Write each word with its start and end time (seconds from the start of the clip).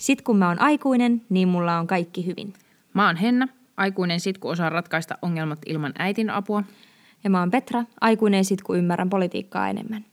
Sit 0.00 0.22
kun 0.22 0.36
mä 0.36 0.48
oon 0.48 0.60
aikuinen, 0.60 1.22
niin 1.28 1.48
mulla 1.48 1.78
on 1.78 1.86
kaikki 1.86 2.26
hyvin. 2.26 2.52
Mä 2.94 3.06
oon 3.06 3.16
Henna, 3.16 3.48
aikuinen 3.76 4.20
sit 4.20 4.38
kun 4.38 4.50
osaan 4.50 4.72
ratkaista 4.72 5.18
ongelmat 5.22 5.58
ilman 5.66 5.92
äitin 5.98 6.30
apua. 6.30 6.62
Ja 7.24 7.30
mä 7.30 7.40
oon 7.40 7.50
Petra, 7.50 7.84
aikuinen 8.00 8.44
sit 8.44 8.62
kun 8.62 8.78
ymmärrän 8.78 9.10
politiikkaa 9.10 9.68
enemmän. 9.68 10.04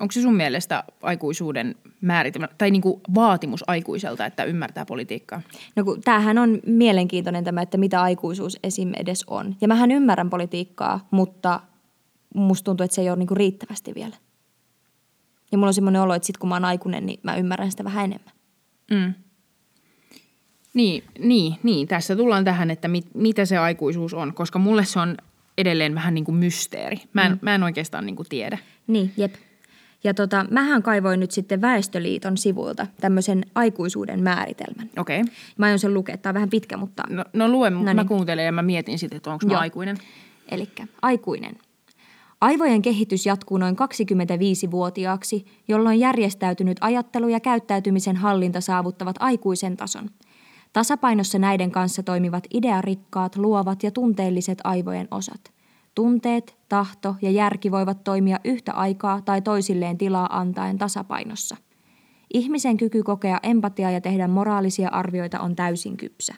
Onko 0.00 0.12
se 0.12 0.22
sun 0.22 0.36
mielestä 0.36 0.84
aikuisuuden 1.02 1.74
määritelmä 2.00 2.48
tai 2.58 2.70
niinku 2.70 3.00
vaatimus 3.14 3.64
aikuiselta, 3.66 4.26
että 4.26 4.44
ymmärtää 4.44 4.84
politiikkaa? 4.86 5.42
No 5.76 5.84
kun 5.84 6.00
tämähän 6.00 6.38
on 6.38 6.60
mielenkiintoinen 6.66 7.44
tämä, 7.44 7.62
että 7.62 7.78
mitä 7.78 8.02
aikuisuus 8.02 8.58
esim. 8.62 8.92
edes 8.96 9.24
on. 9.26 9.56
Ja 9.60 9.68
mähän 9.68 9.90
ymmärrän 9.90 10.30
politiikkaa, 10.30 11.08
mutta 11.10 11.60
musta 12.34 12.64
tuntuu, 12.64 12.84
että 12.84 12.94
se 12.94 13.00
ei 13.00 13.10
ole 13.10 13.18
niinku 13.18 13.34
riittävästi 13.34 13.94
vielä. 13.94 14.16
Ja 15.52 15.58
mulla 15.58 15.68
on 15.68 15.74
semmoinen 15.74 16.02
olo, 16.02 16.14
että 16.14 16.26
sit 16.26 16.38
kun 16.38 16.48
mä 16.48 16.54
oon 16.54 16.64
aikuinen, 16.64 17.06
niin 17.06 17.20
mä 17.22 17.36
ymmärrän 17.36 17.70
sitä 17.70 17.84
vähän 17.84 18.04
enemmän. 18.04 18.39
Mm. 18.90 19.14
Niin, 20.74 21.04
niin, 21.18 21.54
niin, 21.62 21.88
tässä 21.88 22.16
tullaan 22.16 22.44
tähän, 22.44 22.70
että 22.70 22.88
mit, 22.88 23.06
mitä 23.14 23.44
se 23.44 23.58
aikuisuus 23.58 24.14
on, 24.14 24.34
koska 24.34 24.58
mulle 24.58 24.84
se 24.84 25.00
on 25.00 25.16
edelleen 25.58 25.94
vähän 25.94 26.14
niin 26.14 26.24
kuin 26.24 26.36
mysteeri. 26.36 26.96
Mä 27.12 27.26
en, 27.26 27.32
mm. 27.32 27.38
mä 27.42 27.54
en 27.54 27.62
oikeastaan 27.62 28.06
niin 28.06 28.16
kuin 28.16 28.28
tiedä. 28.28 28.58
Niin, 28.86 29.12
jep. 29.16 29.34
Ja 30.04 30.14
tota, 30.14 30.46
mähän 30.50 30.82
kaivoin 30.82 31.20
nyt 31.20 31.30
sitten 31.30 31.60
Väestöliiton 31.60 32.36
sivuilta 32.36 32.86
tämmöisen 33.00 33.44
aikuisuuden 33.54 34.22
määritelmän. 34.22 34.90
Okei. 34.98 35.20
Okay. 35.20 35.34
Mä 35.58 35.66
aion 35.66 35.78
sen 35.78 35.94
lukea, 35.94 36.16
tämä 36.16 36.30
on 36.30 36.34
vähän 36.34 36.50
pitkä, 36.50 36.76
mutta... 36.76 37.02
No, 37.08 37.24
no 37.32 37.48
lue, 37.48 37.70
no 37.70 37.82
niin. 37.82 37.96
mä 37.96 38.04
kuuntelen 38.04 38.44
ja 38.44 38.52
mä 38.52 38.62
mietin 38.62 38.98
sitten, 38.98 39.16
että 39.16 39.30
onko 39.30 39.46
mä 39.46 39.58
aikuinen. 39.58 39.96
Eli 40.48 40.68
aikuinen. 41.02 41.58
Aivojen 42.40 42.82
kehitys 42.82 43.26
jatkuu 43.26 43.58
noin 43.58 43.76
25-vuotiaaksi, 43.76 45.44
jolloin 45.68 46.00
järjestäytynyt 46.00 46.78
ajattelu 46.80 47.28
ja 47.28 47.40
käyttäytymisen 47.40 48.16
hallinta 48.16 48.60
saavuttavat 48.60 49.16
aikuisen 49.18 49.76
tason. 49.76 50.10
Tasapainossa 50.72 51.38
näiden 51.38 51.70
kanssa 51.70 52.02
toimivat 52.02 52.44
idearikkaat, 52.54 53.36
luovat 53.36 53.82
ja 53.82 53.90
tunteelliset 53.90 54.58
aivojen 54.64 55.08
osat– 55.10 55.40
Tunteet, 55.94 56.56
tahto 56.68 57.16
ja 57.22 57.30
järki 57.30 57.70
voivat 57.70 58.04
toimia 58.04 58.40
yhtä 58.44 58.72
aikaa 58.72 59.22
tai 59.22 59.42
toisilleen 59.42 59.98
tilaa 59.98 60.38
antaen 60.38 60.78
tasapainossa. 60.78 61.56
Ihmisen 62.34 62.76
kyky 62.76 63.02
kokea 63.02 63.38
empatiaa 63.42 63.90
ja 63.90 64.00
tehdä 64.00 64.28
moraalisia 64.28 64.88
arvioita 64.88 65.40
on 65.40 65.56
täysin 65.56 65.96
kypsä. 65.96 66.34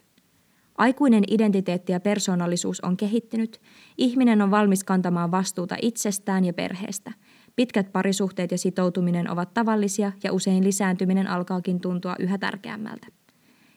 Aikuinen 0.79 1.25
identiteetti 1.31 1.93
ja 1.93 2.01
persoonallisuus 2.01 2.81
on 2.81 2.97
kehittynyt, 2.97 3.61
ihminen 3.99 4.43
on 4.43 4.51
valmis 4.51 4.85
kantamaan 4.85 5.31
vastuuta 5.31 5.77
itsestään 5.83 6.45
ja 6.45 6.53
perheestä. 6.53 7.13
Pitkät 7.57 7.93
parisuhteet 7.93 8.51
ja 8.51 8.59
sitoutuminen 8.59 9.31
ovat 9.31 9.55
tavallisia 9.55 10.13
ja 10.25 10.33
usein 10.33 10.65
lisääntyminen 10.65 11.27
alkaakin 11.27 11.81
tuntua 11.81 12.17
yhä 12.19 12.39
tärkeämmältä. 12.39 13.07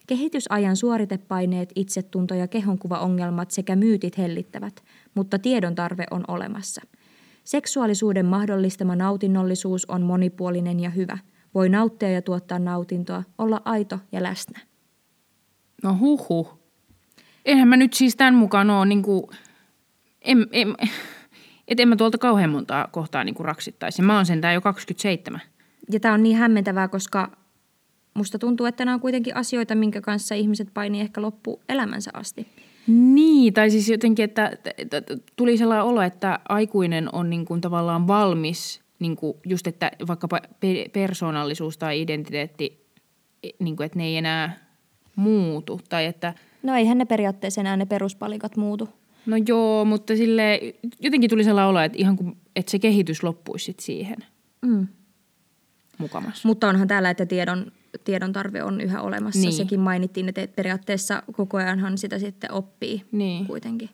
Kehitysajan 0.08 0.76
suoritepaineet, 0.76 1.72
itsetunto 1.76 2.36
ja 2.36 2.48
kehonkuvaongelmat 2.48 3.52
sekä 3.52 3.76
myytit 3.76 4.18
hellittävät, 4.18 4.84
mutta 5.16 5.40
tiedon 5.40 5.76
tarve 5.76 6.04
on 6.12 6.24
olemassa. 6.28 6.82
Seksuaalisuuden 7.44 8.26
mahdollistama 8.26 8.96
nautinnollisuus 8.96 9.86
on 9.86 10.02
monipuolinen 10.02 10.80
ja 10.80 10.90
hyvä. 10.90 11.18
Voi 11.54 11.70
nauttia 11.70 12.12
ja 12.12 12.22
tuottaa 12.22 12.60
nautintoa, 12.60 13.24
olla 13.38 13.62
aito 13.66 14.00
ja 14.12 14.24
läsnä. 14.24 14.60
No 15.84 15.98
huhu. 16.00 16.65
Eihän 17.46 17.68
mä 17.68 17.78
nyt 17.78 17.94
siis 17.94 18.16
tämän 18.16 18.36
mukaan 18.36 18.70
ole 18.70 18.86
niin 18.86 19.02
kuin, 19.02 19.26
en, 20.22 20.48
en, 20.52 20.76
et 21.68 21.80
en 21.80 21.88
mä 21.88 21.96
tuolta 21.96 22.18
kauhean 22.18 22.50
montaa 22.50 22.88
kohtaa 22.92 23.24
niin 23.24 23.36
kuin 23.36 23.46
raksittaisi. 23.46 24.02
Mä 24.02 24.16
oon 24.16 24.26
sentään 24.26 24.54
jo 24.54 24.62
27. 24.62 25.42
Ja 25.92 26.00
tämä 26.00 26.14
on 26.14 26.24
niin 26.24 26.38
hämmentävää, 26.38 26.88
koska 26.88 27.32
musta 28.14 28.40
tuntuu, 28.40 28.66
että 28.66 28.86
nämä 28.86 28.96
on 28.96 29.02
kuitenkin 29.02 29.36
asioita, 29.36 29.76
minkä 29.76 30.02
kanssa 30.02 30.36
ihmiset 30.36 30.68
painii 30.74 31.02
ehkä 31.02 31.22
loppu 31.22 31.62
elämänsä 31.70 32.12
asti. 32.14 32.48
Niin, 32.88 33.54
tai 33.54 33.70
siis 33.72 33.90
jotenkin, 33.90 34.26
että, 34.26 34.58
että 34.78 35.02
tuli 35.36 35.58
sellainen 35.58 35.86
olo, 35.86 36.02
että 36.02 36.40
aikuinen 36.50 37.16
on 37.16 37.30
niin 37.30 37.46
kuin 37.46 37.62
tavallaan 37.62 38.08
valmis, 38.08 38.82
niin 39.00 39.16
kuin 39.16 39.38
just 39.46 39.68
että 39.68 39.92
vaikkapa 40.08 40.40
persoonallisuus 40.94 41.78
tai 41.78 42.02
identiteetti, 42.02 42.86
e, 43.44 43.50
niin 43.60 43.76
kuin, 43.76 43.86
että 43.86 44.00
ne 44.00 44.06
ei 44.06 44.18
enää 44.18 44.58
muutu. 45.16 45.82
Tai 45.90 46.06
että, 46.06 46.34
no 46.66 46.76
eihän 46.76 46.98
ne 46.98 47.06
periaatteessa 47.06 47.62
enää 47.62 47.78
ne 47.78 47.86
peruspalikat 47.86 48.58
muutu. 48.58 48.90
No 49.26 49.38
joo, 49.48 49.86
mutta 49.86 50.16
sille 50.16 50.60
jotenkin 51.00 51.30
tuli 51.30 51.44
sellainen 51.44 51.70
olo, 51.70 51.80
että 51.80 51.98
ihan 51.98 52.18
kuin, 52.18 52.38
että 52.56 52.72
se 52.72 52.80
kehitys 52.80 53.24
loppuisi 53.24 53.66
sit 53.66 53.80
siihen. 53.80 54.18
Mm. 54.62 54.88
Mukamassa. 55.98 56.48
Mutta 56.48 56.70
onhan 56.70 56.88
täällä, 56.88 57.10
että 57.10 57.26
tiedon 57.26 57.72
tiedon 58.04 58.34
tarve 58.34 58.64
on 58.64 58.82
yhä 58.82 59.02
olemassa. 59.02 59.42
Niin. 59.42 59.54
Sekin 59.54 59.80
mainittiin, 59.80 60.30
että 60.30 60.48
periaatteessa 60.56 61.24
koko 61.32 61.58
ajanhan 61.58 61.98
sitä 61.98 62.20
sitten 62.20 62.52
oppii 62.52 63.04
niin. 63.12 63.46
kuitenkin. 63.46 63.90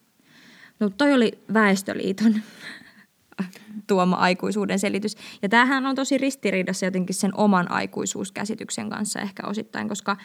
No 0.80 0.90
toi 0.90 1.14
oli 1.14 1.40
Väestöliiton 1.54 2.36
tuoma 3.88 4.16
aikuisuuden 4.16 4.80
selitys. 4.80 5.18
Ja 5.42 5.50
tämähän 5.50 5.86
on 5.86 5.96
tosi 5.96 6.18
ristiriidassa 6.18 6.86
jotenkin 6.86 7.16
sen 7.16 7.32
oman 7.38 7.72
aikuisuuskäsityksen 7.72 8.90
kanssa 8.90 9.20
ehkä 9.20 9.48
osittain, 9.48 9.90
koska 9.90 10.18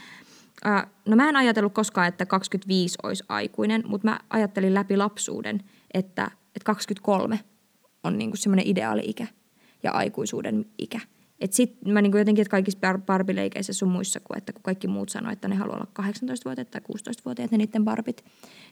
äh, 0.67 0.87
no 1.09 1.17
mä 1.17 1.29
en 1.29 1.37
ajatellut 1.37 1.75
koskaan, 1.75 2.09
että 2.09 2.27
25 2.27 2.99
olisi 3.03 3.25
aikuinen, 3.29 3.85
mutta 3.87 4.09
mä 4.09 4.21
ajattelin 4.31 4.75
läpi 4.75 4.97
lapsuuden, 4.97 5.63
että, 5.95 6.31
että 6.47 6.65
23 6.65 7.41
on 8.05 8.19
niin 8.19 8.37
semmoinen 8.37 8.67
ideaali-ikä 8.67 9.27
ja 9.83 9.93
aikuisuuden 9.93 10.67
ikä– 10.79 11.01
et 11.41 11.53
sit 11.53 11.85
mä 11.85 12.03
niinku 12.03 12.19
jotenkin, 12.19 12.43
että 12.43 12.51
kaikissa 12.51 12.99
barbileikeissä 13.07 13.73
sun 13.73 13.89
muissa, 13.89 14.21
kun, 14.21 14.39
että 14.39 14.53
kun 14.53 14.63
kaikki 14.63 14.89
muut 14.89 15.09
sanoo, 15.09 15.33
että 15.33 15.49
ne 15.49 15.55
haluaa 15.55 15.77
olla 15.77 15.87
18-vuotiaat 16.03 16.71
tai 16.71 16.81
16-vuotiaat 16.93 17.51
ne 17.51 17.59
niiden 17.59 17.85
barbit, 17.85 18.25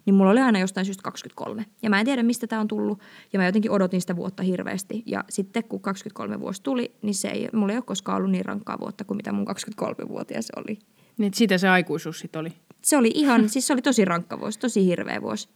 niin 0.07 0.15
mulla 0.15 0.31
oli 0.31 0.41
aina 0.41 0.59
jostain 0.59 0.87
syystä 0.87 1.03
23. 1.03 1.67
Ja 1.83 1.91
mä 1.91 2.01
en 2.01 2.07
tiedä, 2.07 2.23
mistä 2.23 2.47
tämä 2.47 2.61
on 2.61 2.69
tullut, 2.69 2.99
ja 3.33 3.39
mä 3.39 3.47
jotenkin 3.47 3.71
odotin 3.71 4.01
sitä 4.01 4.17
vuotta 4.17 4.43
hirveästi. 4.43 5.03
Ja 5.07 5.25
sitten 5.29 5.65
kun 5.65 5.81
23 5.81 6.41
vuosi 6.41 6.63
tuli, 6.63 6.95
niin 7.03 7.15
se 7.15 7.29
ei, 7.29 7.49
mulla 7.53 7.73
ei 7.73 7.79
ole 7.79 7.85
koskaan 7.87 8.17
ollut 8.17 8.31
niin 8.31 8.45
rankkaa 8.45 8.81
vuotta 8.81 9.05
kuin 9.05 9.17
mitä 9.17 9.33
mun 9.33 9.47
23-vuotias 9.49 10.49
oli. 10.57 10.79
Niin 11.19 11.35
sitä 11.35 11.59
se 11.59 11.69
aikuisuus 11.69 12.19
sitten 12.19 12.41
oli? 12.41 12.53
Se 12.83 12.97
oli 12.97 13.11
ihan, 13.15 13.49
siis 13.51 13.67
se 13.67 13.73
oli 13.73 13.83
tosi 13.83 14.05
rankka 14.05 14.41
vuosi, 14.41 14.59
tosi 14.59 14.87
hirveä 14.87 15.23
vuosi. 15.23 15.49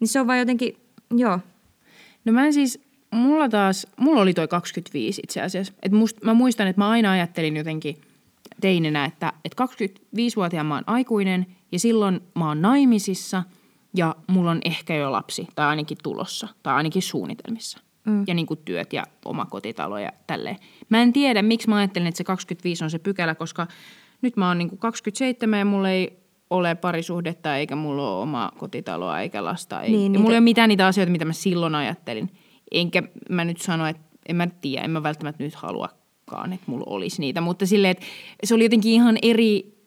Niin 0.00 0.08
se 0.08 0.20
on 0.20 0.26
vaan 0.26 0.38
jotenkin, 0.38 0.76
joo. 1.16 1.38
No 2.24 2.32
mä 2.32 2.46
en 2.46 2.52
siis, 2.52 2.80
mulla 3.10 3.48
taas, 3.48 3.86
mulla 3.96 4.20
oli 4.20 4.34
toi 4.34 4.48
25 4.48 5.22
itse 5.24 5.42
asiassa. 5.42 5.72
Et 5.82 5.92
must, 5.92 6.24
mä 6.24 6.34
muistan, 6.34 6.66
että 6.66 6.80
mä 6.80 6.90
aina 6.90 7.10
ajattelin 7.10 7.56
jotenkin 7.56 8.00
teinenä, 8.60 9.04
että, 9.04 9.32
että 9.44 9.64
25-vuotiaan 9.64 10.66
mä 10.66 10.74
oon 10.74 10.84
aikuinen 10.86 11.46
ja 11.72 11.78
silloin 11.78 12.20
mä 12.34 12.48
oon 12.48 12.62
naimisissa 12.62 13.42
ja 13.94 14.16
mulla 14.26 14.50
on 14.50 14.60
ehkä 14.64 14.94
jo 14.94 15.12
lapsi 15.12 15.48
tai 15.54 15.66
ainakin 15.66 15.98
tulossa 16.02 16.48
tai 16.62 16.74
ainakin 16.74 17.02
suunnitelmissa. 17.02 17.78
Mm. 18.04 18.24
Ja 18.26 18.34
niin 18.34 18.46
kuin 18.46 18.60
työt 18.64 18.92
ja 18.92 19.06
oma 19.24 19.44
kotitalo 19.44 19.98
ja 19.98 20.12
tälleen. 20.26 20.56
Mä 20.88 21.02
en 21.02 21.12
tiedä, 21.12 21.42
miksi 21.42 21.68
mä 21.68 21.76
ajattelin, 21.76 22.08
että 22.08 22.18
se 22.18 22.24
25 22.24 22.84
on 22.84 22.90
se 22.90 22.98
pykälä, 22.98 23.34
koska 23.34 23.66
nyt 24.22 24.36
mä 24.36 24.48
oon 24.48 24.58
niin 24.58 24.68
kuin 24.68 24.78
27 24.78 25.58
ja 25.58 25.64
mulla 25.64 25.90
ei 25.90 26.18
ole 26.50 26.74
parisuhdetta 26.74 27.56
eikä 27.56 27.76
mulla 27.76 28.10
ole 28.10 28.22
omaa 28.22 28.52
kotitaloa 28.58 29.20
eikä 29.20 29.44
lasta. 29.44 29.82
Ei, 29.82 29.90
niin, 29.90 30.14
ja 30.14 30.20
mulla 30.20 30.34
ei 30.34 30.38
ole 30.38 30.44
mitään 30.44 30.68
niitä 30.68 30.86
asioita, 30.86 31.12
mitä 31.12 31.24
mä 31.24 31.32
silloin 31.32 31.74
ajattelin– 31.74 32.30
Enkä 32.72 33.02
mä 33.28 33.44
nyt 33.44 33.60
sano, 33.60 33.86
että 33.86 34.02
en 34.26 34.36
mä 34.36 34.46
tiedä, 34.46 34.84
en 34.84 34.90
mä 34.90 35.02
välttämättä 35.02 35.44
nyt 35.44 35.54
haluakaan, 35.54 36.52
että 36.52 36.70
mulla 36.70 36.84
olisi 36.86 37.20
niitä. 37.20 37.40
Mutta 37.40 37.66
silleen, 37.66 37.90
että 37.90 38.06
se 38.44 38.54
oli 38.54 38.64
jotenkin 38.64 38.92
ihan 38.92 39.18
eri 39.22 39.78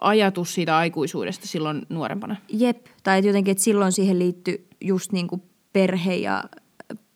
ajatus 0.00 0.54
siitä 0.54 0.76
aikuisuudesta 0.76 1.46
silloin 1.46 1.86
nuorempana. 1.88 2.36
Jep, 2.48 2.86
tai 3.02 3.26
jotenkin, 3.26 3.52
että 3.52 3.64
silloin 3.64 3.92
siihen 3.92 4.18
liittyi 4.18 4.66
just 4.80 5.12
niin 5.12 5.28
kuin 5.28 5.42
perhe 5.72 6.14
ja 6.14 6.44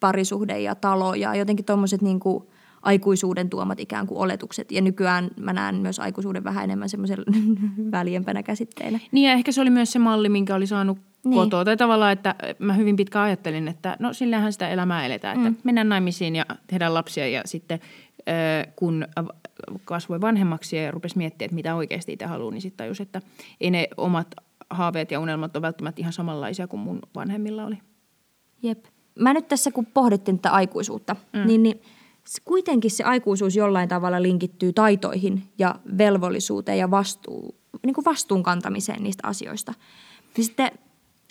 parisuhde 0.00 0.60
ja 0.60 0.74
talo 0.74 1.14
ja 1.14 1.34
jotenkin 1.34 1.64
tuommoiset 1.64 2.02
niin 2.02 2.20
kuin 2.20 2.44
aikuisuuden 2.86 3.50
tuomat 3.50 3.80
ikään 3.80 4.06
kuin 4.06 4.18
oletukset. 4.18 4.72
Ja 4.72 4.80
nykyään 4.80 5.30
mä 5.40 5.52
näen 5.52 5.74
myös 5.74 5.98
aikuisuuden 5.98 6.44
vähän 6.44 6.64
enemmän 6.64 6.88
semmoisen 6.88 7.18
väljempänä 7.92 8.42
käsitteenä. 8.42 9.00
Niin 9.12 9.28
ja 9.28 9.32
ehkä 9.32 9.52
se 9.52 9.60
oli 9.60 9.70
myös 9.70 9.92
se 9.92 9.98
malli, 9.98 10.28
minkä 10.28 10.54
oli 10.54 10.66
saanut 10.66 10.98
niin. 11.24 11.34
kotoa. 11.34 11.64
Tai 11.64 11.76
tavallaan, 11.76 12.12
että 12.12 12.34
mä 12.58 12.72
hyvin 12.72 12.96
pitkään 12.96 13.24
ajattelin, 13.24 13.68
että 13.68 13.96
no 14.00 14.12
sillähän 14.12 14.52
sitä 14.52 14.68
elämää 14.68 15.06
eletään, 15.06 15.36
että 15.36 15.50
mm. 15.50 15.56
mennään 15.64 15.88
naimisiin 15.88 16.36
ja 16.36 16.46
tehdään 16.66 16.94
lapsia 16.94 17.28
ja 17.28 17.42
sitten 17.44 17.80
kun 18.76 19.06
kasvoi 19.84 20.20
vanhemmaksi 20.20 20.76
ja 20.76 20.90
rupesi 20.90 21.18
miettimään, 21.18 21.46
että 21.46 21.54
mitä 21.54 21.74
oikeasti 21.74 22.12
itse 22.12 22.26
haluaa, 22.26 22.50
niin 22.50 22.62
sitten 22.62 22.84
tajus, 22.84 23.00
että 23.00 23.22
ei 23.60 23.70
ne 23.70 23.88
omat 23.96 24.34
haaveet 24.70 25.10
ja 25.10 25.20
unelmat 25.20 25.56
ole 25.56 25.62
välttämättä 25.62 26.00
ihan 26.00 26.12
samanlaisia 26.12 26.66
kuin 26.66 26.80
mun 26.80 27.00
vanhemmilla 27.14 27.64
oli. 27.64 27.78
Jep. 28.62 28.84
Mä 29.18 29.32
nyt 29.32 29.48
tässä, 29.48 29.70
kun 29.70 29.86
pohdittiin 29.86 30.38
tätä 30.38 30.50
aikuisuutta, 30.50 31.16
mm. 31.32 31.46
niin, 31.46 31.62
niin 31.62 31.80
kuitenkin 32.44 32.90
se 32.90 33.04
aikuisuus 33.04 33.56
jollain 33.56 33.88
tavalla 33.88 34.22
linkittyy 34.22 34.72
taitoihin 34.72 35.42
ja 35.58 35.74
velvollisuuteen 35.98 36.78
ja 36.78 36.90
vastuu, 36.90 37.54
niin 37.86 37.94
kuin 37.94 38.04
vastuun 38.04 38.42
kantamiseen 38.42 39.02
niistä 39.02 39.28
asioista. 39.28 39.74
Ja 40.36 40.44
sitten 40.44 40.70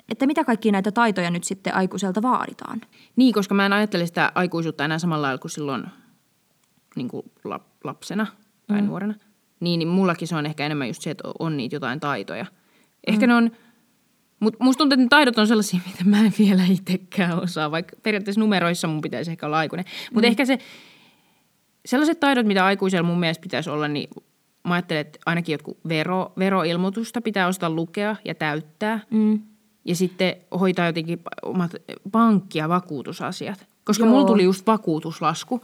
että 0.10 0.28
mitä 0.28 0.44
kaikkia 0.44 0.72
näitä 0.72 0.92
taitoja 0.92 1.32
nyt 1.32 1.44
sitten 1.44 1.76
aikuiselta 1.76 2.22
vaaditaan. 2.22 2.82
Niin, 3.16 3.34
koska 3.34 3.56
mä 3.56 3.66
en 3.66 3.74
ajattele 3.74 4.06
sitä 4.06 4.32
aikuisuutta 4.36 4.86
enää 4.86 5.00
samalla 5.00 5.22
lailla 5.22 5.42
kuin 5.42 5.52
silloin 5.52 5.86
niin 6.96 7.08
kuin 7.08 7.32
lapsena 7.84 8.28
tai 8.68 8.82
mm. 8.82 8.88
nuorena. 8.88 9.14
niin, 9.60 9.80
niin 9.80 9.88
mullakin 9.88 10.28
se 10.28 10.36
on 10.36 10.46
ehkä 10.46 10.66
enemmän 10.66 10.88
just 10.88 11.02
se, 11.02 11.12
että 11.12 11.24
on 11.40 11.58
niitä 11.58 11.76
jotain 11.76 12.00
taitoja. 12.00 12.46
Ehkä 13.08 13.26
mm. 13.26 13.30
ne 13.30 13.36
on, 13.36 13.52
mutta 14.40 14.64
musta 14.64 14.78
tuntuu, 14.78 14.94
että 14.94 15.04
ne 15.04 15.10
taidot 15.10 15.38
on 15.38 15.48
sellaisia, 15.48 15.80
mitä 15.88 16.04
mä 16.04 16.20
en 16.20 16.34
vielä 16.40 16.64
itsekään 16.72 17.44
osaa, 17.44 17.72
vaikka 17.72 17.96
periaatteessa 18.04 18.42
numeroissa 18.42 18.88
mun 18.88 19.02
pitäisi 19.02 19.32
ehkä 19.32 19.46
olla 19.46 19.58
aikuinen. 19.58 19.86
Mutta 20.14 20.28
mm. 20.28 20.30
ehkä 20.30 20.46
se, 20.46 20.60
sellaiset 21.86 22.20
taidot, 22.20 22.46
mitä 22.46 22.66
aikuisella 22.66 23.08
mun 23.08 23.20
mielestä 23.20 23.42
pitäisi 23.42 23.70
olla, 23.70 23.88
niin 23.88 24.10
mä 24.68 24.74
ajattelen, 24.74 25.02
että 25.02 25.20
ainakin 25.26 25.54
jotkut 25.54 25.78
vero, 25.88 26.34
veroilmoitusta 26.40 27.22
pitää 27.22 27.48
osata 27.48 27.70
lukea 27.70 28.16
ja 28.26 28.36
täyttää. 28.36 29.00
Mm. 29.10 29.40
Ja 29.86 29.96
sitten 29.96 30.36
hoitaa 30.60 30.86
jotenkin 30.86 31.20
omat 31.42 31.72
pankki- 32.12 32.58
ja 32.58 32.70
vakuutusasiat. 32.70 33.68
Koska 33.84 34.06
Joo. 34.06 34.14
mulla 34.14 34.28
tuli 34.28 34.44
just 34.44 34.68
vakuutuslasku. 34.68 35.62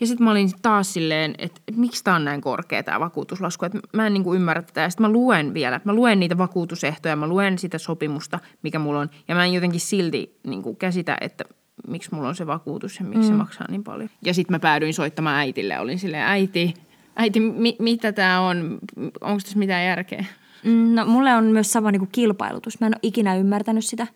Ja 0.00 0.06
sitten 0.06 0.24
mä 0.24 0.30
olin 0.30 0.50
taas 0.62 0.92
silleen, 0.92 1.34
että, 1.38 1.60
että 1.68 1.80
miksi 1.80 2.04
tämä 2.04 2.16
on 2.16 2.24
näin 2.24 2.40
korkea 2.40 2.82
tämä 2.82 3.00
vakuutuslasku. 3.00 3.64
Että 3.64 3.78
mä 3.92 4.06
en 4.06 4.12
niinku 4.12 4.34
ymmärrä 4.34 4.62
tätä. 4.62 4.80
Ja 4.80 4.90
sitten 4.90 5.06
mä 5.06 5.12
luen 5.12 5.54
vielä, 5.54 5.80
mä 5.84 5.92
luen 5.92 6.20
niitä 6.20 6.38
vakuutusehtoja, 6.38 7.16
mä 7.16 7.26
luen 7.26 7.58
sitä 7.58 7.78
sopimusta, 7.78 8.38
mikä 8.62 8.78
mulla 8.78 9.00
on. 9.00 9.10
Ja 9.28 9.34
mä 9.34 9.44
en 9.44 9.52
jotenkin 9.52 9.80
silti 9.80 10.38
niinku 10.46 10.74
käsitä, 10.74 11.18
että 11.20 11.44
miksi 11.88 12.14
mulla 12.14 12.28
on 12.28 12.34
se 12.34 12.46
vakuutus 12.46 12.98
ja 12.98 13.04
miksi 13.04 13.22
mm. 13.22 13.26
se 13.28 13.32
maksaa 13.32 13.66
niin 13.70 13.84
paljon. 13.84 14.10
Ja 14.24 14.34
sitten 14.34 14.54
mä 14.54 14.58
päädyin 14.58 14.94
soittamaan 14.94 15.36
äitille. 15.36 15.80
Olin 15.80 15.98
silleen, 15.98 16.24
äiti, 16.26 16.74
äiti, 17.16 17.40
mi- 17.40 17.76
mitä 17.78 18.12
tämä 18.12 18.40
on? 18.40 18.78
Onko 19.20 19.40
tässä 19.42 19.58
mitään 19.58 19.86
järkeä? 19.86 20.24
Mm, 20.64 20.94
no 20.94 21.06
mulle 21.06 21.34
on 21.34 21.44
myös 21.44 21.72
sama 21.72 21.90
niin 21.90 22.00
kuin 22.00 22.10
kilpailutus. 22.12 22.80
Mä 22.80 22.86
en 22.86 22.94
ole 22.94 23.00
ikinä 23.02 23.36
ymmärtänyt 23.36 23.84
sitä. 23.84 24.06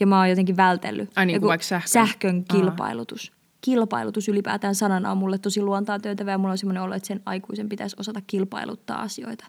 Ja 0.00 0.06
mä 0.06 0.18
oon 0.18 0.30
jotenkin 0.30 0.56
vältellyt. 0.56 1.10
Ai 1.16 1.26
niin 1.26 1.40
kuin 1.40 1.48
vaikka 1.48 1.66
sähkön? 1.66 1.88
Sähkön 1.88 2.44
kilpailutus. 2.44 3.32
Aha. 3.32 3.39
Kilpailutus 3.60 4.28
ylipäätään 4.28 4.74
sanana 4.74 5.10
on 5.10 5.18
mulle 5.18 5.38
tosi 5.38 5.62
luontaan 5.62 6.02
työtävä 6.02 6.30
ja 6.30 6.38
mulla 6.38 6.52
on 6.52 6.58
semmoinen 6.58 6.82
olo, 6.82 6.94
että 6.94 7.06
sen 7.06 7.20
aikuisen 7.26 7.68
pitäisi 7.68 7.96
osata 7.98 8.20
kilpailuttaa 8.26 9.02
asioita. 9.02 9.46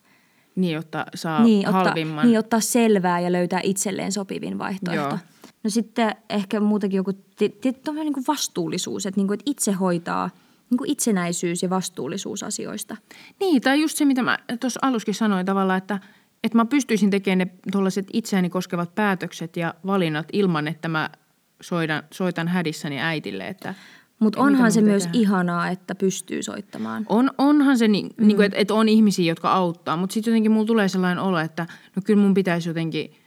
Niin, 0.55 0.73
jotta 0.73 1.05
saa 1.15 1.43
niin, 1.43 1.67
halvimman. 1.67 2.17
Ottaa, 2.17 2.25
niin, 2.25 2.39
ottaa 2.39 2.59
selvää 2.59 3.19
ja 3.19 3.31
löytää 3.31 3.59
itselleen 3.63 4.11
sopivin 4.11 4.59
vaihtoehto. 4.59 5.03
Joo. 5.03 5.17
No 5.63 5.69
sitten 5.69 6.15
ehkä 6.29 6.59
muutakin 6.59 6.97
joku 6.97 7.11
niin 7.39 8.13
kuin 8.13 8.23
vastuullisuus, 8.27 9.05
että, 9.05 9.19
niin 9.19 9.27
kuin, 9.27 9.35
että 9.39 9.51
itse 9.51 9.71
hoitaa 9.71 10.29
niin 10.69 10.77
kuin 10.77 10.89
itsenäisyys 10.89 11.63
ja 11.63 11.69
vastuullisuus 11.69 12.43
asioista. 12.43 12.97
Niin, 13.39 13.61
tai 13.61 13.81
just 13.81 13.97
se, 13.97 14.05
mitä 14.05 14.23
mä 14.23 14.39
tuossa 14.59 14.79
aluskin 14.83 15.13
sanoin 15.13 15.45
tavallaan, 15.45 15.77
että, 15.77 15.99
että 16.43 16.57
mä 16.57 16.65
pystyisin 16.65 17.09
tekemään 17.09 17.37
ne 17.37 17.47
tuollaiset 17.71 18.07
itseäni 18.13 18.49
koskevat 18.49 18.95
päätökset 18.95 19.57
ja 19.57 19.73
valinnat 19.85 20.27
ilman, 20.33 20.67
että 20.67 20.87
mä 20.87 21.09
soitan, 21.61 22.03
soitan 22.11 22.47
hädissäni 22.47 23.01
äitille, 23.01 23.47
että 23.47 23.75
mutta 24.21 24.41
onhan 24.41 24.71
se 24.71 24.81
myös 24.81 25.03
tehdä. 25.03 25.19
ihanaa, 25.19 25.69
että 25.69 25.95
pystyy 25.95 26.43
soittamaan. 26.43 27.05
On, 27.09 27.31
onhan 27.37 27.77
se, 27.77 27.87
niin, 27.87 28.09
mm. 28.17 28.27
niin 28.27 28.35
kuin, 28.35 28.45
että, 28.45 28.57
että 28.57 28.73
on 28.73 28.89
ihmisiä, 28.89 29.31
jotka 29.31 29.51
auttaa. 29.51 29.97
Mutta 29.97 30.13
sitten 30.13 30.31
jotenkin 30.31 30.51
mulla 30.51 30.65
tulee 30.65 30.87
sellainen 30.87 31.23
olo, 31.23 31.39
että 31.39 31.67
no 31.95 32.01
kyllä 32.05 32.21
mun 32.21 32.33
pitäisi 32.33 32.69
jotenkin– 32.69 33.11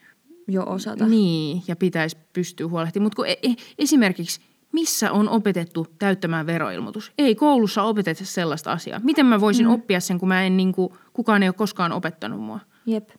jo 0.48 0.64
osata. 0.66 1.06
Niin, 1.06 1.62
ja 1.68 1.76
pitäisi 1.76 2.16
pystyä 2.32 2.68
huolehtimaan. 2.68 3.04
Mutta 3.04 3.26
e- 3.26 3.38
e- 3.42 3.54
esimerkiksi 3.78 4.40
missä 4.72 5.12
on 5.12 5.28
opetettu 5.28 5.86
täyttämään 5.98 6.46
veroilmoitus? 6.46 7.12
Ei 7.18 7.34
koulussa 7.34 7.82
opeteta 7.82 8.24
sellaista 8.24 8.72
asiaa. 8.72 9.00
Miten 9.04 9.26
mä 9.26 9.40
voisin 9.40 9.66
mm. 9.66 9.72
oppia 9.72 10.00
sen, 10.00 10.18
kun 10.18 10.28
mä 10.28 10.42
en 10.44 10.56
niin 10.56 10.72
kuin, 10.72 10.92
kukaan 11.12 11.42
ei 11.42 11.48
ole 11.48 11.54
koskaan 11.54 11.92
opettanut 11.92 12.40
mua? 12.40 12.60
Jep. 12.86 13.10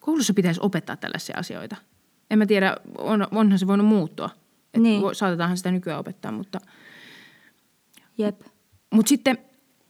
Koulussa 0.00 0.34
pitäisi 0.34 0.60
opettaa 0.62 0.96
tällaisia 0.96 1.36
asioita. 1.38 1.76
En 2.30 2.38
mä 2.38 2.46
tiedä, 2.46 2.76
on, 2.98 3.26
onhan 3.30 3.58
se 3.58 3.66
voinut 3.66 3.86
muuttua. 3.86 4.30
Et 4.74 4.82
niin. 4.82 5.02
Saatetaanhan 5.12 5.56
sitä 5.56 5.70
nykyään 5.70 6.00
opettaa, 6.00 6.32
mutta... 6.32 6.60
Jep. 8.18 8.40
Mutta 8.94 9.08
sitten 9.08 9.38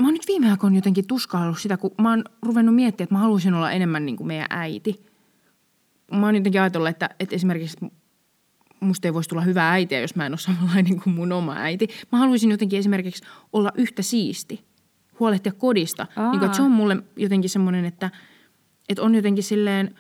mä 0.03 0.07
oon 0.07 0.15
nyt 0.15 0.27
viime 0.29 0.51
aikoina 0.51 0.77
jotenkin 0.77 1.07
tuskaillut 1.07 1.61
sitä, 1.61 1.77
kun 1.77 1.91
mä 2.03 2.11
oon 2.11 2.25
ruvennut 2.43 2.75
miettimään, 2.75 3.07
että 3.07 3.15
mä 3.15 3.19
haluaisin 3.19 3.55
olla 3.55 3.73
enemmän 3.73 4.07
niin 4.07 4.17
kuin 4.17 4.27
meidän 4.27 4.47
äiti– 4.51 5.01
mä 6.13 6.27
oon 6.27 6.35
jotenkin 6.35 6.61
ajatellut, 6.61 6.89
että, 6.89 7.11
että 7.21 7.35
esimerkiksi 7.35 7.77
musta 8.81 9.09
ei 9.09 9.15
voisi 9.15 9.29
tulla 9.29 9.43
hyvää 9.43 9.71
äitiä, 9.71 10.01
jos 10.01 10.17
mä 10.17 10.27
en 10.27 10.33
ole 10.33 10.39
samanlainen 10.39 11.01
kuin 11.01 11.15
mun 11.15 11.33
oma 11.33 11.55
äiti. 11.57 11.89
Mä 12.13 12.19
haluaisin 12.19 12.51
jotenkin 12.51 12.79
esimerkiksi 12.79 13.25
olla 13.53 13.73
yhtä 13.75 14.03
siisti, 14.03 14.65
huolehtia 15.21 15.53
kodista. 15.53 16.07
Niin 16.17 16.31
kuin, 16.31 16.45
että 16.45 16.57
se 16.57 16.63
on 16.63 16.71
mulle 16.71 16.97
jotenkin 17.17 17.51
semmoinen, 17.51 17.85
että, 17.85 18.11
että 18.89 19.03
on 19.03 19.15
jotenkin 19.15 19.45
silleen 19.45 19.95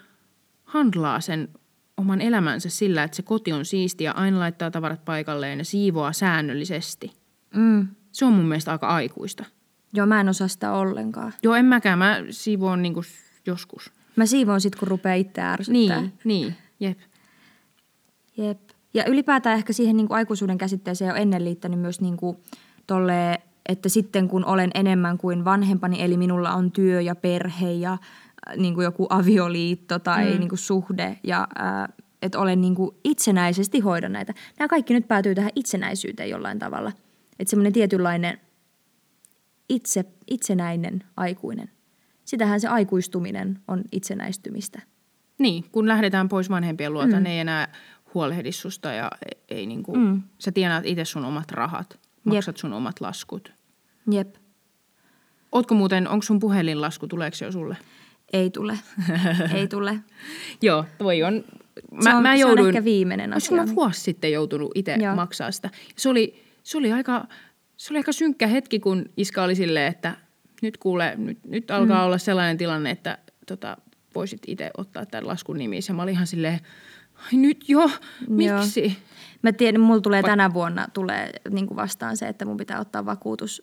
handlaa 0.64 1.20
sen 1.20 1.48
oman 1.96 2.20
elämänsä 2.20 2.68
sillä, 2.68 3.02
että 3.02 3.16
se 3.16 3.22
koti 3.22 3.52
on 3.52 3.64
siisti 3.64 4.04
ja 4.04 4.12
aina 4.12 4.38
laittaa 4.38 4.70
tavarat 4.70 5.04
paikalleen 5.04 5.58
ja 5.58 5.64
siivoaa 5.64 6.12
säännöllisesti. 6.12 7.12
Mm. 7.54 7.88
Se 8.18 8.24
on 8.24 8.32
mun 8.32 8.44
mielestä 8.44 8.72
aika 8.72 8.86
aikuista. 8.86 9.44
Joo, 9.92 10.06
mä 10.06 10.20
en 10.20 10.28
osaa 10.28 10.48
sitä 10.48 10.72
ollenkaan. 10.72 11.32
Joo, 11.42 11.54
en 11.54 11.64
mäkään. 11.64 11.98
Mä 11.98 12.16
siivoon 12.30 12.82
niin 12.82 12.94
joskus. 13.46 13.92
Mä 14.16 14.26
siivoon 14.26 14.60
sit, 14.60 14.76
kun 14.76 14.88
rupeaa 14.88 15.14
itse 15.14 15.40
ärsyttää. 15.42 16.00
Niin, 16.00 16.12
niin, 16.24 16.54
jep. 16.80 16.98
Jep. 18.36 18.60
Ja 18.94 19.04
ylipäätään 19.06 19.56
ehkä 19.56 19.72
siihen 19.72 19.96
niin 19.96 20.08
kuin 20.08 20.16
aikuisuuden 20.16 20.58
käsitteeseen 20.58 21.10
on 21.10 21.16
ennen 21.16 21.44
liittänyt 21.44 21.80
myös 21.80 22.00
niin 22.00 22.16
kuin 22.16 22.36
tolle, 22.86 23.40
että 23.68 23.88
sitten 23.88 24.28
kun 24.28 24.44
olen 24.44 24.70
enemmän 24.74 25.18
kuin 25.18 25.44
vanhempani, 25.44 26.02
eli 26.02 26.16
minulla 26.16 26.54
on 26.54 26.72
työ 26.72 27.00
ja 27.00 27.14
perhe 27.14 27.72
ja 27.72 27.98
niin 28.56 28.74
kuin 28.74 28.84
joku 28.84 29.06
avioliitto 29.10 29.98
tai 29.98 30.32
mm. 30.32 30.38
niin 30.38 30.48
kuin 30.48 30.58
suhde 30.58 31.18
ja 31.22 31.48
äh, 31.60 31.88
että 32.22 32.38
olen 32.38 32.60
niin 32.60 32.74
kuin 32.74 32.96
itsenäisesti 33.04 33.80
hoidan 33.80 34.12
näitä. 34.12 34.34
Nämä 34.58 34.68
kaikki 34.68 34.94
nyt 34.94 35.08
päätyy 35.08 35.34
tähän 35.34 35.52
itsenäisyyteen 35.54 36.30
jollain 36.30 36.58
tavalla. 36.58 36.92
Että 37.38 37.50
semmoinen 37.50 37.72
tietynlainen 37.72 38.40
itse, 39.68 40.04
itsenäinen 40.26 41.04
aikuinen 41.16 41.70
sitähän 42.28 42.60
se 42.60 42.68
aikuistuminen 42.68 43.58
on 43.68 43.82
itsenäistymistä. 43.92 44.82
Niin, 45.38 45.64
kun 45.72 45.88
lähdetään 45.88 46.28
pois 46.28 46.50
vanhempien 46.50 46.92
luota, 46.92 47.16
mm. 47.16 47.22
ne 47.22 47.32
ei 47.32 47.38
enää 47.38 47.72
huolehdi 48.14 48.52
susta 48.52 48.92
ja 48.92 49.10
ei 49.48 49.66
niin 49.66 49.82
kuin, 49.82 50.00
mm. 50.00 50.22
sä 50.38 50.52
tienaat 50.52 50.86
itse 50.86 51.04
sun 51.04 51.24
omat 51.24 51.50
rahat, 51.50 51.98
maksat 52.24 52.56
Jep. 52.56 52.60
sun 52.60 52.72
omat 52.72 53.00
laskut. 53.00 53.52
Jep. 54.10 54.34
Ootko 55.52 55.74
muuten, 55.74 56.08
onko 56.08 56.22
sun 56.22 56.38
puhelinlasku, 56.38 57.06
tuleeko 57.06 57.36
se 57.36 57.44
jo 57.44 57.52
sulle? 57.52 57.76
Ei 58.32 58.50
tule, 58.50 58.78
ei 59.54 59.68
tule. 59.68 59.98
Joo, 60.62 60.84
toi 60.98 61.22
on. 61.22 61.44
Mä, 61.92 62.02
se 62.02 62.14
on, 62.14 62.22
mä 62.22 62.34
jouduin, 62.34 62.58
se 62.58 62.62
on 62.62 62.68
ehkä 62.68 62.84
viimeinen 62.84 63.32
asia. 63.32 63.54
Olisiko 63.54 63.70
mä 63.70 63.74
vuosi 63.74 64.00
sitten 64.00 64.32
joutunut 64.32 64.70
itse 64.74 64.96
maksaa 65.14 65.50
sitä. 65.50 65.70
Se 65.96 66.08
oli, 66.08 66.42
se 66.68 66.78
oli 66.78 66.92
aika, 66.92 67.26
se 67.76 67.92
oli 67.92 67.98
aika 67.98 68.12
synkkä 68.12 68.46
hetki, 68.46 68.80
kun 68.80 69.04
iska 69.16 69.42
oli 69.42 69.54
silleen, 69.54 69.86
että– 69.86 70.16
nyt 70.62 70.76
kuule, 70.78 71.14
nyt, 71.16 71.38
nyt 71.46 71.70
alkaa 71.70 71.98
mm. 71.98 72.06
olla 72.06 72.18
sellainen 72.18 72.56
tilanne, 72.56 72.90
että 72.90 73.18
tota, 73.46 73.76
voisit 74.14 74.42
itse 74.46 74.70
ottaa 74.76 75.06
tämän 75.06 75.26
laskun 75.26 75.58
nimissä. 75.58 75.92
Mä 75.92 76.02
olin 76.02 76.14
ihan 76.14 76.26
silleen, 76.26 76.60
ai 77.14 77.38
nyt 77.38 77.68
jo, 77.68 77.90
miksi? 78.28 78.84
Joo. 78.84 78.92
Mä 79.42 79.52
tiedän, 79.52 79.80
mulla 79.80 80.00
tulee 80.00 80.22
tänä 80.22 80.54
vuonna 80.54 80.88
tulee 80.92 81.30
niin 81.50 81.66
kuin 81.66 81.76
vastaan 81.76 82.16
se, 82.16 82.28
että 82.28 82.44
mun 82.44 82.56
pitää 82.56 82.80
ottaa 82.80 83.06
vakuutus 83.06 83.62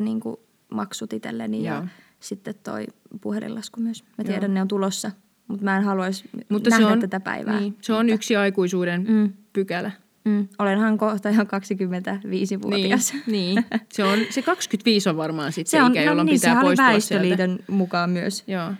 niin 0.00 0.20
kuin 0.20 0.36
maksut 0.72 1.12
itselleni 1.12 1.64
Joo. 1.64 1.76
ja 1.76 1.86
sitten 2.20 2.54
toi 2.62 2.86
puhelinlasku 3.20 3.80
myös. 3.80 4.04
Mä 4.18 4.24
tiedän, 4.24 4.50
Joo. 4.50 4.54
ne 4.54 4.62
on 4.62 4.68
tulossa, 4.68 5.10
mutta 5.48 5.64
mä 5.64 5.76
en 5.76 5.84
haluaisi 5.84 6.30
mutta 6.48 6.70
nähdä 6.70 6.86
se 6.86 6.92
on, 6.92 7.00
tätä 7.00 7.20
päivää. 7.20 7.60
Niin, 7.60 7.76
se 7.80 7.92
on 7.92 8.06
mutta, 8.06 8.14
yksi 8.14 8.36
aikuisuuden 8.36 9.04
mm. 9.08 9.32
pykälä. 9.52 9.90
Mm, 10.28 10.48
olenhan 10.58 10.98
kohta 10.98 11.30
jo 11.30 11.42
25-vuotias. 11.42 13.12
Niin, 13.12 13.24
niin. 13.26 13.64
Se, 13.92 14.04
on, 14.04 14.18
se 14.30 14.42
25 14.42 15.08
on 15.08 15.16
varmaan 15.16 15.52
sitten 15.52 15.70
se, 15.70 15.84
se 15.84 15.90
ikä, 15.92 16.00
no 16.00 16.06
jolloin 16.06 16.26
niin, 16.26 16.40
pitää 16.40 16.60
poistua 16.60 16.86
Väestöliiton 16.86 17.48
sieltä. 17.48 17.72
mukaan 17.72 18.10
myös. 18.10 18.44
Joo. 18.46 18.72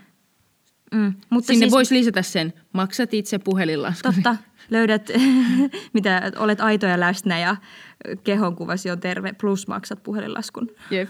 Mm, 0.95 1.15
mutta 1.31 1.47
Sinne 1.47 1.65
siis, 1.65 1.73
voisi 1.73 1.95
lisätä 1.95 2.23
sen, 2.23 2.53
maksat 2.73 3.15
itse 3.15 3.39
puhelinlaskun. 3.39 4.15
Totta, 4.15 4.37
löydät, 4.71 5.11
mitä 5.95 6.33
olet 6.37 6.61
aitoja 6.61 7.01
läsnä 7.01 7.39
ja 7.39 7.57
kehonkuvasi 8.25 8.91
on 8.91 9.01
terve, 9.01 9.33
plus 9.33 9.69
maksat 9.69 10.03
puhelinlaskun. 10.03 10.71
Jep. 10.91 11.09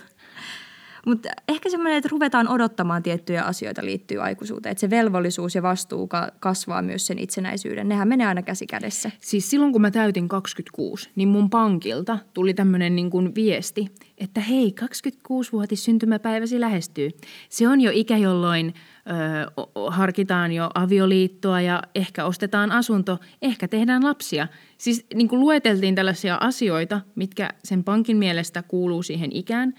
Mutta 1.06 1.28
ehkä 1.48 1.70
semmoinen, 1.70 1.98
että 1.98 2.08
ruvetaan 2.12 2.48
odottamaan 2.48 3.02
tiettyjä 3.02 3.42
asioita 3.42 3.84
liittyy 3.84 4.22
aikuisuuteen. 4.22 4.70
Että 4.70 4.80
se 4.80 4.90
velvollisuus 4.90 5.54
ja 5.54 5.62
vastuu 5.62 6.08
kasvaa 6.40 6.82
myös 6.82 7.06
sen 7.06 7.18
itsenäisyyden. 7.18 7.88
Nehän 7.88 8.08
menee 8.08 8.26
aina 8.26 8.42
käsi 8.42 8.66
kädessä. 8.66 9.10
Siis 9.20 9.50
silloin, 9.50 9.72
kun 9.72 9.82
mä 9.82 9.90
täytin 9.90 10.28
26, 10.28 11.10
niin 11.14 11.28
mun 11.28 11.50
pankilta 11.50 12.18
tuli 12.34 12.54
tämmöinen 12.54 12.96
niin 12.96 13.10
kuin 13.10 13.34
viesti, 13.34 13.86
että 14.18 14.40
hei, 14.40 14.74
26-vuotis 14.80 15.84
syntymäpäiväsi 15.84 16.60
lähestyy. 16.60 17.10
Se 17.48 17.68
on 17.68 17.80
jo 17.80 17.90
ikä, 17.94 18.16
jolloin 18.16 18.74
ö, 18.74 19.90
harkitaan 19.90 20.52
jo 20.52 20.70
avioliittoa 20.74 21.60
ja 21.60 21.82
ehkä 21.94 22.24
ostetaan 22.24 22.72
asunto, 22.72 23.18
ehkä 23.42 23.68
tehdään 23.68 24.04
lapsia. 24.04 24.48
Siis 24.78 25.06
niin 25.14 25.28
kuin 25.28 25.40
lueteltiin 25.40 25.94
tällaisia 25.94 26.38
asioita, 26.40 27.00
mitkä 27.14 27.50
sen 27.64 27.84
pankin 27.84 28.16
mielestä 28.16 28.62
kuuluu 28.62 29.02
siihen 29.02 29.30
ikään. 29.32 29.74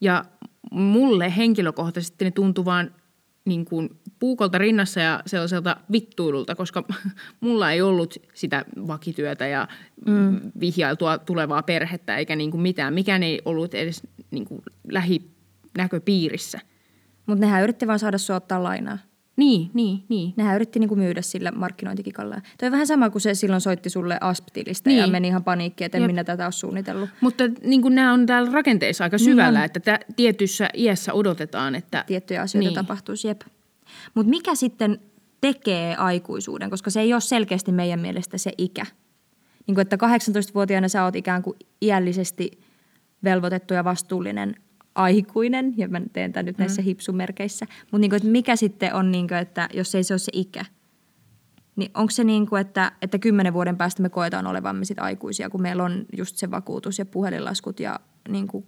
Ja 0.00 0.24
mulle 0.70 1.36
henkilökohtaisesti 1.36 2.24
ne 2.24 2.30
tuntuu 2.30 2.64
vaan 2.64 2.90
niin 3.44 3.64
kuin 3.64 3.90
puukolta 4.18 4.58
rinnassa 4.58 5.00
ja 5.00 5.22
sellaiselta 5.26 5.76
vittuilulta, 5.92 6.54
koska 6.54 6.84
mulla 7.40 7.70
ei 7.70 7.82
ollut 7.82 8.14
sitä 8.34 8.64
vakityötä 8.86 9.46
ja 9.46 9.68
mm. 10.06 10.40
vihjailtua 10.60 11.18
tulevaa 11.18 11.62
perhettä 11.62 12.16
eikä 12.16 12.36
niin 12.36 12.50
kuin 12.50 12.60
mitään. 12.60 12.94
Mikään 12.94 13.22
ei 13.22 13.42
ollut 13.44 13.74
edes 13.74 14.02
niin 14.30 14.44
kuin 14.44 14.62
lähinäköpiirissä. 14.88 16.60
Mutta 17.26 17.40
nehän 17.40 17.62
yritti 17.62 17.86
vaan 17.86 17.98
saada 17.98 18.18
sua 18.18 18.36
ottaa 18.36 18.62
lainaa. 18.62 18.98
Niin, 19.36 19.70
niin, 19.74 20.04
niin. 20.08 20.34
Nehän 20.36 20.54
yritti 20.56 20.78
niinku 20.78 20.96
myydä 20.96 21.22
sillä 21.22 21.50
markkinointikikalla. 21.50 22.34
Toi 22.34 22.66
on 22.66 22.72
vähän 22.72 22.86
sama 22.86 23.10
kuin 23.10 23.22
se 23.22 23.34
silloin 23.34 23.60
soitti 23.60 23.90
sulle 23.90 24.18
Asp-tilistä 24.20 24.90
niin. 24.90 24.98
ja 24.98 25.04
Niin. 25.04 25.12
meni 25.12 25.28
ihan 25.28 25.44
paniikkiin, 25.44 25.86
että 25.86 25.98
en 25.98 26.02
Jep. 26.02 26.10
minä 26.10 26.24
tätä 26.24 26.44
ole 26.44 26.52
suunnitellut. 26.52 27.10
Mutta 27.20 27.44
niin 27.62 27.94
nämä 27.94 28.12
on 28.12 28.26
täällä 28.26 28.50
rakenteissa 28.52 29.04
aika 29.04 29.18
syvällä, 29.18 29.58
niin 29.58 29.66
että 29.66 29.80
tä, 29.80 30.00
tietyssä 30.16 30.68
iässä 30.74 31.12
odotetaan, 31.12 31.74
että... 31.74 32.04
Tiettyjä 32.06 32.42
asioita 32.42 32.68
niin. 32.68 32.76
Niin. 32.76 32.86
tapahtuisi, 32.86 33.28
jep. 33.28 33.40
Mutta 34.14 34.30
mikä 34.30 34.54
sitten 34.54 35.00
tekee 35.40 35.96
aikuisuuden, 35.96 36.70
koska 36.70 36.90
se 36.90 37.00
ei 37.00 37.12
ole 37.12 37.20
selkeästi 37.20 37.72
meidän 37.72 38.00
mielestä 38.00 38.38
se 38.38 38.52
ikä. 38.58 38.86
Niin 39.66 39.74
kuin, 39.74 39.82
että 39.82 39.96
18-vuotiaana 39.96 40.88
sä 40.88 41.04
oot 41.04 41.16
ikään 41.16 41.42
kuin 41.42 41.56
iällisesti 41.82 42.50
velvoitettu 43.24 43.74
ja 43.74 43.84
vastuullinen 43.84 44.56
aikuinen, 44.94 45.74
ja 45.76 45.88
mä 45.88 46.00
teen 46.12 46.32
tämän 46.32 46.46
nyt 46.46 46.58
näissä 46.58 46.82
hipsumerkeissä. 46.82 47.66
Mutta 47.80 47.98
niin 47.98 48.10
kuin, 48.10 48.16
että 48.16 48.28
mikä 48.28 48.56
sitten 48.56 48.94
on, 48.94 49.12
niin 49.12 49.28
kuin, 49.28 49.38
että 49.38 49.68
jos 49.72 49.94
ei 49.94 50.04
se 50.04 50.14
ole 50.14 50.18
se 50.18 50.32
ikä, 50.34 50.64
niin 51.76 51.90
onko 51.94 52.10
se 52.10 52.24
niin 52.24 52.46
kuin, 52.46 52.60
että, 52.60 52.92
että 53.02 53.18
kymmenen 53.18 53.54
vuoden 53.54 53.76
päästä 53.76 54.02
me 54.02 54.08
koetaan 54.08 54.46
olevamme 54.46 54.84
sit 54.84 54.98
aikuisia, 54.98 55.50
kun 55.50 55.62
meillä 55.62 55.84
on 55.84 56.04
just 56.16 56.36
se 56.36 56.50
vakuutus 56.50 56.98
ja 56.98 57.06
puhelinlaskut 57.06 57.80
ja 57.80 58.00
niin 58.28 58.46
kuin, 58.46 58.66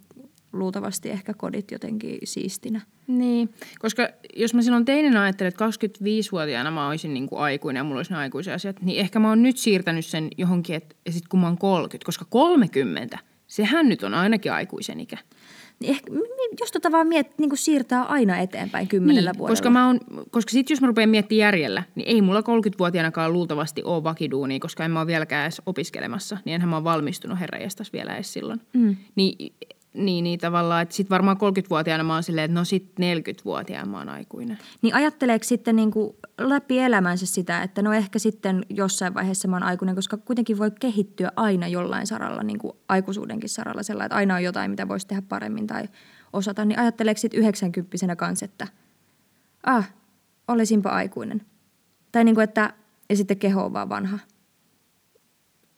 luultavasti 0.53 1.09
ehkä 1.09 1.33
kodit 1.33 1.71
jotenkin 1.71 2.17
siistinä. 2.23 2.81
Niin, 3.07 3.49
koska 3.79 4.09
jos 4.35 4.53
mä 4.53 4.61
silloin 4.61 4.85
teinenä 4.85 5.21
ajattelin, 5.21 5.47
että 5.47 5.65
25-vuotiaana 5.65 6.71
mä 6.71 6.87
olisin 6.87 7.13
niin 7.13 7.27
kuin 7.27 7.41
aikuinen 7.41 7.79
ja 7.79 7.83
mulla 7.83 7.99
olisi 7.99 8.11
ne 8.11 8.17
aikuisia 8.17 8.53
asiat, 8.53 8.81
niin 8.81 8.99
ehkä 8.99 9.19
mä 9.19 9.29
oon 9.29 9.43
nyt 9.43 9.57
siirtänyt 9.57 10.05
sen 10.05 10.27
johonkin, 10.37 10.75
että 10.75 10.95
ja 11.05 11.11
sit 11.11 11.27
kun 11.27 11.39
mä 11.39 11.47
oon 11.47 11.57
30, 11.57 12.05
koska 12.05 12.25
30, 12.29 13.19
sehän 13.47 13.89
nyt 13.89 14.03
on 14.03 14.13
ainakin 14.13 14.53
aikuisen 14.53 14.99
ikä. 14.99 15.17
Niin 15.79 15.91
ehkä, 15.91 16.11
jos 16.59 16.71
tota 16.71 16.91
vaan 16.91 17.07
miet, 17.07 17.37
niin 17.37 17.49
kuin 17.49 17.59
siirtää 17.59 18.03
aina 18.03 18.37
eteenpäin 18.37 18.87
kymmenellä 18.87 19.31
niin, 19.31 19.37
vuodella. 19.37 19.51
koska, 19.51 19.69
mä 19.69 19.87
oon, 19.87 19.99
koska 20.31 20.51
sit 20.51 20.69
jos 20.69 20.81
mä 20.81 20.87
rupean 20.87 21.09
miettimään 21.09 21.39
järjellä, 21.39 21.83
niin 21.95 22.07
ei 22.07 22.21
mulla 22.21 22.41
30-vuotiaanakaan 22.41 23.33
luultavasti 23.33 23.83
ole 23.83 24.03
vakiduunia, 24.03 24.59
koska 24.59 24.85
en 24.85 24.91
mä 24.91 24.99
ole 24.99 25.07
vieläkään 25.07 25.43
edes 25.43 25.61
opiskelemassa. 25.65 26.37
Niin 26.45 26.55
enhän 26.55 26.69
mä 26.69 26.75
oon 26.75 26.83
valmistunut 26.83 27.39
herranjestas 27.39 27.93
vielä 27.93 28.15
edes 28.15 28.33
silloin. 28.33 28.61
Mm. 28.73 28.95
Niin, 29.15 29.53
niin, 29.97 30.23
niin 30.23 30.39
tavallaan, 30.39 30.81
että 30.81 30.95
sit 30.95 31.09
varmaan 31.09 31.37
30-vuotiaana 31.37 32.03
mä 32.03 32.13
oon 32.13 32.23
silleen, 32.23 32.45
että 32.45 32.59
no 32.59 32.65
sit 32.65 32.91
40-vuotiaana 33.01 33.91
mä 33.91 33.97
oon 33.97 34.09
aikuinen. 34.09 34.57
Niin 34.81 34.95
ajatteleeko 34.95 35.43
sitten 35.43 35.75
niin 35.75 35.91
kuin 35.91 36.15
läpi 36.37 36.79
elämänsä 36.79 37.25
sitä, 37.25 37.63
että 37.63 37.81
no 37.81 37.93
ehkä 37.93 38.19
sitten 38.19 38.65
jossain 38.69 39.13
vaiheessa 39.13 39.47
mä 39.47 39.55
oon 39.55 39.63
aikuinen, 39.63 39.95
koska 39.95 40.17
kuitenkin 40.17 40.57
voi 40.57 40.71
kehittyä 40.79 41.31
aina 41.35 41.67
jollain 41.67 42.07
saralla, 42.07 42.43
niin 42.43 42.59
kuin 42.59 42.73
aikuisuudenkin 42.89 43.49
saralla 43.49 43.83
sellainen, 43.83 44.05
että 44.05 44.15
aina 44.15 44.35
on 44.35 44.43
jotain, 44.43 44.71
mitä 44.71 44.87
voisi 44.87 45.07
tehdä 45.07 45.21
paremmin 45.29 45.67
tai 45.67 45.83
osata. 46.33 46.65
Niin 46.65 46.79
ajatteleeko 46.79 47.19
sitten 47.19 47.39
90 47.39 48.15
kanssa, 48.15 48.45
että 48.45 48.67
ah, 49.63 49.93
olisinpa 50.47 50.89
aikuinen. 50.89 51.41
Tai 52.11 52.23
niin 52.23 52.35
kuin, 52.35 52.43
että 52.43 52.73
ja 53.09 53.15
sitten 53.15 53.37
keho 53.37 53.65
on 53.65 53.73
vaan 53.73 53.89
vanha. 53.89 54.19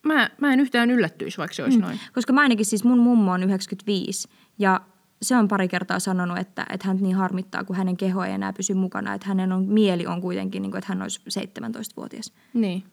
Mä, 0.06 0.30
mä 0.42 0.54
en 0.54 0.60
yhtään 0.60 0.92
yllättyisi, 0.92 1.38
vaikka 1.38 1.56
se 1.56 1.64
olisi 1.64 1.78
mm. 1.78 1.84
noin. 1.84 2.00
Koska 2.14 2.34
mä 2.34 2.42
ainakin 2.42 2.66
siis 2.66 2.84
mun 2.84 3.00
mummo 3.00 3.32
on 3.32 3.44
95 3.44 4.28
ja 4.60 4.82
se 5.22 5.36
on 5.36 5.48
pari 5.48 5.68
kertaa 5.68 6.00
sanonut, 6.00 6.38
että, 6.38 6.66
että 6.70 6.88
hän 6.88 6.98
niin 6.98 7.16
harmittaa, 7.16 7.64
kun 7.64 7.76
hänen 7.76 7.98
keho 7.98 8.24
ei 8.24 8.34
enää 8.34 8.54
pysy 8.54 8.74
mukana. 8.74 9.14
Että 9.14 9.28
hänen 9.28 9.52
on, 9.52 9.66
mieli 9.66 10.08
on 10.08 10.22
kuitenkin, 10.22 10.62
niin 10.62 10.72
kuin, 10.72 10.80
että 10.80 10.94
hän 10.94 11.02
olisi 11.02 11.22
17-vuotias. 11.30 12.34
Niin. 12.54 12.84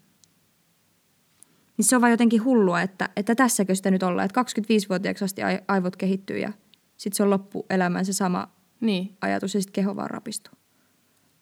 Niin 1.76 1.84
se 1.84 1.96
on 1.96 2.02
vaan 2.02 2.10
jotenkin 2.10 2.44
hullua, 2.44 2.82
että, 2.82 3.08
että 3.16 3.34
tässäkö 3.34 3.74
sitä 3.74 3.90
nyt 3.90 4.02
ollaan. 4.02 4.26
Että 4.26 4.40
25-vuotiaaksi 4.42 5.24
asti 5.24 5.42
ai- 5.42 5.62
aivot 5.68 5.96
kehittyy 5.96 6.38
ja 6.38 6.52
sitten 6.96 7.16
se 7.16 7.22
on 7.22 7.30
loppuelämän 7.30 8.04
se 8.04 8.12
sama 8.12 8.48
Niin. 8.80 9.16
ajatus 9.20 9.54
ja 9.54 9.60
sitten 9.60 9.72
keho 9.72 9.96
vaan 9.96 10.10
rapistuu. 10.10 10.54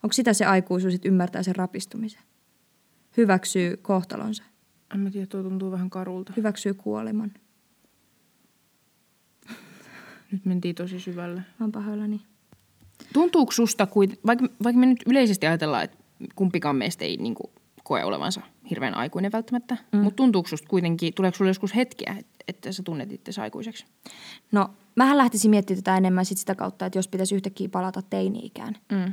Onko 0.02 0.12
sitä 0.12 0.32
se 0.32 0.44
aikuisuus, 0.44 0.94
että 0.94 1.08
ymmärtää 1.08 1.42
sen 1.42 1.56
rapistumisen? 1.56 2.22
Hyväksyy 3.16 3.76
kohtalonsa. 3.76 4.42
En 4.94 5.00
mä 5.00 5.10
tiedä, 5.10 5.26
tuo 5.26 5.42
tuntuu 5.42 5.70
vähän 5.70 5.90
karulta. 5.90 6.32
Hyväksyy 6.36 6.74
kuoleman. 6.74 7.32
Nyt 10.32 10.44
mentiin 10.44 10.74
tosi 10.74 11.00
syvälle. 11.00 11.40
Mä 11.40 11.44
oon 11.60 11.72
pahoillani. 11.72 12.20
Tuntuuko 13.12 13.52
susta, 13.52 13.84
kuit- 13.84 14.20
vaikka, 14.26 14.46
vaikka 14.64 14.80
me 14.80 14.86
nyt 14.86 15.02
yleisesti 15.06 15.46
ajatellaan, 15.46 15.84
että 15.84 15.96
kumpikaan 16.34 16.76
meistä 16.76 17.04
ei 17.04 17.16
niin 17.16 17.34
kuin, 17.34 17.50
koe 17.84 18.04
olevansa 18.04 18.40
hirveän 18.70 18.94
aikuinen 18.94 19.32
välttämättä, 19.32 19.76
mm. 19.92 19.98
mutta 19.98 20.16
tuntuuko 20.16 20.48
susta 20.48 20.68
kuitenkin, 20.68 21.14
tuleeko 21.14 21.36
sulle 21.36 21.50
joskus 21.50 21.74
hetkiä, 21.74 22.16
että, 22.18 22.44
että 22.48 22.72
sä 22.72 22.82
tunnet 22.82 23.12
itse 23.12 23.40
aikuiseksi? 23.40 23.84
No, 24.52 24.70
mähän 24.96 25.18
lähtisin 25.18 25.50
miettimään 25.50 25.82
tätä 25.82 25.96
enemmän 25.96 26.24
sit 26.24 26.38
sitä 26.38 26.54
kautta, 26.54 26.86
että 26.86 26.98
jos 26.98 27.08
pitäisi 27.08 27.34
yhtäkkiä 27.34 27.68
palata 27.68 28.02
teini-ikään. 28.02 28.74
Mm. 28.92 29.12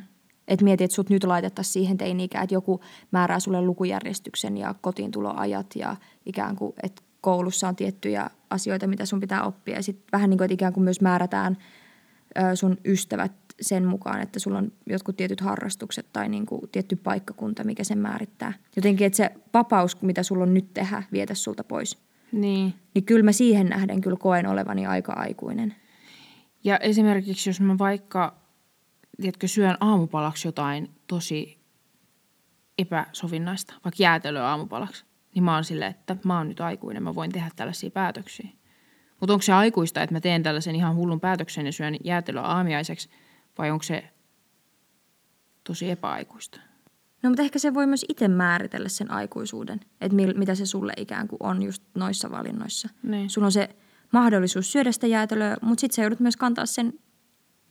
Että 0.51 0.63
mieti, 0.63 0.83
että 0.83 0.95
sut 0.95 1.09
nyt 1.09 1.23
laitettaisiin 1.23 1.73
siihen 1.73 1.97
teini-ikään, 1.97 2.43
että 2.43 2.53
joku 2.53 2.81
määrää 3.11 3.39
sulle 3.39 3.61
lukujärjestyksen 3.61 4.57
ja 4.57 4.75
kotiin 4.81 5.11
tuloajat 5.11 5.75
ja 5.75 5.95
ikään 6.25 6.55
kuin, 6.55 6.73
että 6.83 7.01
koulussa 7.21 7.67
on 7.67 7.75
tiettyjä 7.75 8.29
asioita, 8.49 8.87
mitä 8.87 9.05
sun 9.05 9.19
pitää 9.19 9.43
oppia. 9.43 9.75
Ja 9.75 9.83
sitten 9.83 10.05
vähän 10.11 10.29
niin 10.29 10.37
kuin, 10.37 10.45
että 10.45 10.53
ikään 10.53 10.73
kuin 10.73 10.83
myös 10.83 11.01
määrätään 11.01 11.57
sun 12.55 12.77
ystävät 12.85 13.31
sen 13.61 13.85
mukaan, 13.85 14.21
että 14.21 14.39
sulla 14.39 14.57
on 14.57 14.71
jotkut 14.85 15.17
tietyt 15.17 15.41
harrastukset 15.41 16.05
tai 16.13 16.29
niin 16.29 16.45
kuin 16.45 16.61
tietty 16.71 16.95
paikkakunta, 16.95 17.63
mikä 17.63 17.83
sen 17.83 17.97
määrittää. 17.97 18.53
Jotenkin, 18.75 19.07
että 19.07 19.17
se 19.17 19.31
vapaus, 19.53 20.01
mitä 20.01 20.23
sulla 20.23 20.43
on 20.43 20.53
nyt 20.53 20.73
tehdä, 20.73 21.03
vietä 21.11 21.35
sulta 21.35 21.63
pois. 21.63 21.97
Niin. 22.31 22.73
Niin 22.93 23.05
kyllä 23.05 23.23
mä 23.23 23.31
siihen 23.31 23.67
nähden 23.67 24.01
kyllä 24.01 24.17
koen 24.17 24.47
olevani 24.47 24.85
aika 24.85 25.13
aikuinen. 25.13 25.75
Ja 26.63 26.77
esimerkiksi 26.77 27.49
jos 27.49 27.61
mä 27.61 27.77
vaikka, 27.77 28.40
tiedätkö, 29.21 29.47
syön 29.47 29.77
aamupalaksi 29.79 30.47
jotain 30.47 30.95
tosi 31.07 31.61
epäsovinnaista, 32.77 33.73
vaikka 33.73 34.03
jäätelöä 34.03 34.47
aamupalaksi, 34.47 35.05
niin 35.35 35.43
mä 35.43 35.53
oon 35.53 35.63
silleen, 35.63 35.91
että 35.91 36.17
mä 36.23 36.37
oon 36.37 36.49
nyt 36.49 36.61
aikuinen, 36.61 37.03
mä 37.03 37.15
voin 37.15 37.31
tehdä 37.31 37.49
tällaisia 37.55 37.91
päätöksiä. 37.91 38.49
Mutta 39.19 39.33
onko 39.33 39.41
se 39.41 39.53
aikuista, 39.53 40.03
että 40.03 40.15
mä 40.15 40.21
teen 40.21 40.43
tällaisen 40.43 40.75
ihan 40.75 40.95
hullun 40.95 41.19
päätöksen 41.19 41.65
ja 41.65 41.71
syön 41.71 41.95
jäätelöä 42.03 42.41
aamiaiseksi, 42.41 43.09
vai 43.57 43.71
onko 43.71 43.83
se 43.83 44.03
tosi 45.63 45.91
epäaikuista? 45.91 46.59
No 47.23 47.29
mutta 47.29 47.43
ehkä 47.43 47.59
se 47.59 47.73
voi 47.73 47.87
myös 47.87 48.05
itse 48.09 48.27
määritellä 48.27 48.89
sen 48.89 49.11
aikuisuuden, 49.11 49.79
että 50.01 50.15
mil, 50.15 50.33
mitä 50.37 50.55
se 50.55 50.65
sulle 50.65 50.93
ikään 50.97 51.27
kuin 51.27 51.37
on 51.39 51.63
just 51.63 51.83
noissa 51.95 52.31
valinnoissa. 52.31 52.89
Niin. 53.03 53.29
Sulla 53.29 53.45
on 53.45 53.51
se 53.51 53.75
mahdollisuus 54.11 54.71
syödä 54.71 54.91
sitä 54.91 55.07
jäätelöä, 55.07 55.57
mutta 55.61 55.81
sitten 55.81 55.95
sä 55.95 56.01
joudut 56.01 56.19
myös 56.19 56.37
kantaa 56.37 56.65
sen, 56.65 56.93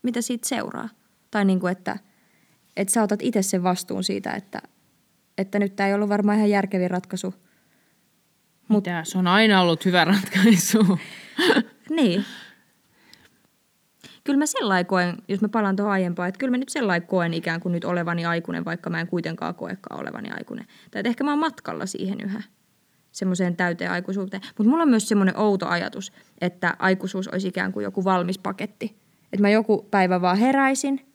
mitä 0.02 0.20
siitä 0.20 0.48
seuraa. 0.48 0.88
Tai 1.30 1.44
niin 1.44 1.60
kuin, 1.60 1.72
että, 1.72 1.98
että 2.76 2.92
sä 2.92 3.02
otat 3.02 3.22
itse 3.22 3.42
sen 3.42 3.62
vastuun 3.62 4.04
siitä, 4.04 4.32
että, 4.32 4.62
että 5.38 5.58
nyt 5.58 5.76
tämä 5.76 5.86
ei 5.86 5.94
ollut 5.94 6.08
varmaan 6.08 6.36
ihan 6.36 6.50
järkevin 6.50 6.90
ratkaisu. 6.90 7.34
Mut, 8.68 8.84
Mitä? 8.84 9.04
Se 9.04 9.18
on 9.18 9.26
aina 9.26 9.60
ollut 9.60 9.84
hyvä 9.84 10.04
ratkaisu. 10.04 10.78
Niin. 11.90 12.24
Kyllä 14.24 14.38
mä 14.38 14.46
sellainen 14.46 14.86
koen, 14.86 15.16
jos 15.28 15.40
mä 15.40 15.48
palaan 15.48 15.76
tuohon 15.76 15.92
aiempaan, 15.92 16.28
että 16.28 16.38
kyllä 16.38 16.50
mä 16.50 16.58
nyt 16.58 16.68
sellainen 16.68 17.08
koen 17.08 17.34
ikään 17.34 17.60
kuin 17.60 17.72
nyt 17.72 17.84
olevani 17.84 18.24
aikuinen, 18.24 18.64
vaikka 18.64 18.90
mä 18.90 19.00
en 19.00 19.06
kuitenkaan 19.06 19.54
koekaan 19.54 20.00
olevani 20.00 20.30
aikuinen. 20.30 20.66
Tai 20.90 21.00
että 21.00 21.08
ehkä 21.08 21.24
mä 21.24 21.30
oon 21.30 21.38
matkalla 21.38 21.86
siihen 21.86 22.20
yhä, 22.20 22.42
semmoiseen 23.12 23.56
täyteen 23.56 23.90
aikuisuuteen. 23.90 24.42
Mutta 24.58 24.70
mulla 24.70 24.82
on 24.82 24.88
myös 24.88 25.08
semmoinen 25.08 25.36
outo 25.36 25.68
ajatus, 25.68 26.12
että 26.40 26.76
aikuisuus 26.78 27.28
olisi 27.28 27.48
ikään 27.48 27.72
kuin 27.72 27.84
joku 27.84 28.04
valmis 28.04 28.38
paketti. 28.38 28.96
Että 29.32 29.42
mä 29.42 29.50
joku 29.50 29.88
päivä 29.90 30.20
vaan 30.20 30.38
heräisin 30.38 31.09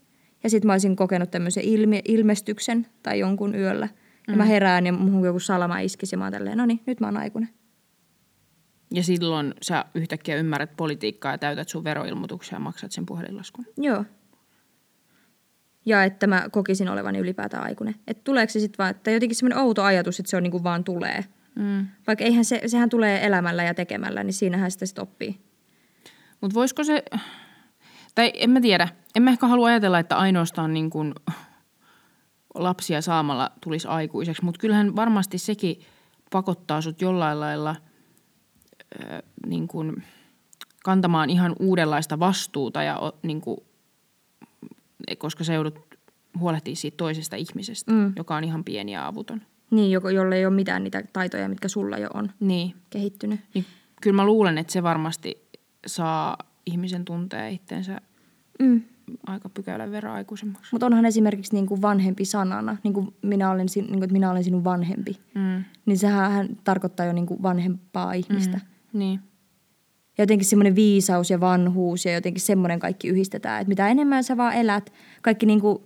ja 0.45 0.49
sitten 0.49 0.67
mä 0.67 0.73
olisin 0.73 0.95
kokenut 0.95 1.31
tämmöisen 1.31 1.63
ilme- 1.63 2.01
ilmestyksen 2.05 2.87
tai 3.03 3.19
jonkun 3.19 3.55
yöllä. 3.55 3.89
Ja 4.27 4.33
Mm. 4.33 4.37
mä 4.37 4.45
herään 4.45 4.85
ja 4.85 4.93
muhun 4.93 5.25
joku 5.25 5.39
salama 5.39 5.79
iskisi 5.79 6.13
ja 6.13 6.17
mä 6.17 6.23
oon 6.25 6.33
tälleen, 6.33 6.57
no 6.57 6.65
niin, 6.65 6.79
nyt 6.85 6.99
mä 6.99 7.07
oon 7.07 7.17
aikuinen. 7.17 7.49
Ja 8.93 9.03
silloin 9.03 9.53
sä 9.61 9.85
yhtäkkiä 9.95 10.35
ymmärrät 10.35 10.75
politiikkaa 10.77 11.31
ja 11.31 11.37
täytät 11.37 11.69
sun 11.69 11.83
veroilmoituksia 11.83 12.55
ja 12.55 12.59
maksat 12.59 12.91
sen 12.91 13.05
puhelinlaskun. 13.05 13.65
Joo. 13.77 14.05
Ja 15.85 16.03
että 16.03 16.27
mä 16.27 16.45
kokisin 16.51 16.89
olevani 16.89 17.19
ylipäätään 17.19 17.63
aikuinen. 17.63 17.95
Että 18.07 18.23
tuleeko 18.23 18.51
se 18.51 18.59
sitten 18.59 18.77
vaan, 18.77 18.91
että 18.91 19.11
jotenkin 19.11 19.35
semmoinen 19.35 19.59
outo 19.59 19.83
ajatus, 19.83 20.19
että 20.19 20.29
se 20.29 20.37
on 20.37 20.43
niin 20.43 20.51
kuin 20.51 20.63
vaan 20.63 20.83
tulee. 20.83 21.25
Mm. 21.55 21.87
Vaikka 22.07 22.25
eihän 22.25 22.45
se, 22.45 22.61
sehän 22.65 22.89
tulee 22.89 23.25
elämällä 23.25 23.63
ja 23.63 23.73
tekemällä, 23.73 24.23
niin 24.23 24.33
siinähän 24.33 24.71
sitä 24.71 24.85
sitten 24.85 25.01
oppii. 25.01 25.39
Mutta 26.41 26.55
voisiko 26.55 26.83
se, 26.83 27.03
tai 28.15 28.31
en 28.35 28.49
mä 28.49 28.61
tiedä, 28.61 28.87
en 29.15 29.23
mä 29.23 29.29
ehkä 29.29 29.47
halua 29.47 29.67
ajatella, 29.67 29.99
että 29.99 30.17
ainoastaan 30.17 30.73
niin 30.73 30.89
kuin 30.89 31.13
lapsia 32.55 33.01
saamalla 33.01 33.51
tulisi 33.61 33.87
aikuiseksi, 33.87 34.45
mutta 34.45 34.59
kyllähän 34.59 34.95
varmasti 34.95 35.37
sekin 35.37 35.81
pakottaa 36.31 36.81
sut 36.81 37.01
jollain 37.01 37.39
lailla 37.39 37.75
ö, 39.01 39.23
niin 39.47 39.67
kuin 39.67 40.03
kantamaan 40.83 41.29
ihan 41.29 41.55
uudenlaista 41.59 42.19
vastuuta, 42.19 42.83
ja, 42.83 43.13
niin 43.23 43.41
kuin, 43.41 43.57
koska 45.17 45.43
sä 45.43 45.53
joudut 45.53 45.79
huolehtimaan 46.39 46.75
siitä 46.75 46.97
toisesta 46.97 47.35
ihmisestä, 47.35 47.91
mm. 47.91 48.13
joka 48.15 48.35
on 48.35 48.43
ihan 48.43 48.63
pieni 48.63 48.91
ja 48.91 49.07
avuton. 49.07 49.41
Niin, 49.71 49.91
joko, 49.91 50.09
jolle 50.09 50.35
ei 50.35 50.45
ole 50.45 50.53
mitään 50.55 50.83
niitä 50.83 51.03
taitoja, 51.13 51.49
mitkä 51.49 51.67
sulla 51.67 51.97
jo 51.97 52.07
on 52.13 52.31
Niin, 52.39 52.75
kehittynyt. 52.89 53.39
niin 53.53 53.65
kyllä 54.01 54.15
mä 54.15 54.25
luulen, 54.25 54.57
että 54.57 54.73
se 54.73 54.83
varmasti 54.83 55.47
saa 55.87 56.37
ihmisen 56.65 57.05
tuntee 57.05 57.51
itsensä 57.51 58.01
Mm. 58.59 58.81
aika 59.27 59.49
pykälän 59.49 59.91
verran 59.91 60.13
aikuisemmaksi. 60.13 60.69
Mutta 60.71 60.85
onhan 60.85 61.05
esimerkiksi 61.05 61.53
niin 61.53 61.65
kuin 61.65 61.81
vanhempi 61.81 62.25
sanana, 62.25 62.77
niin 62.83 62.93
kuin 62.93 63.15
minä 63.21 63.51
olen, 63.51 63.69
sin- 63.69 63.83
niin 63.83 63.93
kuin, 63.93 64.03
että 64.03 64.13
minä 64.13 64.31
olen 64.31 64.43
sinun 64.43 64.63
vanhempi. 64.63 65.19
Mm. 65.35 65.63
Niin 65.85 65.97
sehän 65.97 66.49
tarkoittaa 66.63 67.05
jo 67.05 67.13
niin 67.13 67.25
kuin 67.25 67.43
vanhempaa 67.43 68.13
ihmistä. 68.13 68.57
Mm. 68.57 68.99
Niin. 68.99 69.19
Ja 70.17 70.21
jotenkin 70.21 70.47
semmoinen 70.47 70.75
viisaus 70.75 71.29
ja 71.29 71.39
vanhuus 71.39 72.05
ja 72.05 72.13
jotenkin 72.13 72.41
semmoinen 72.41 72.79
kaikki 72.79 73.07
yhdistetään. 73.07 73.61
Että 73.61 73.69
mitä 73.69 73.87
enemmän 73.87 74.23
sä 74.23 74.37
vaan 74.37 74.53
elät, 74.53 74.93
kaikki 75.21 75.45
niin 75.45 75.61
kuin 75.61 75.77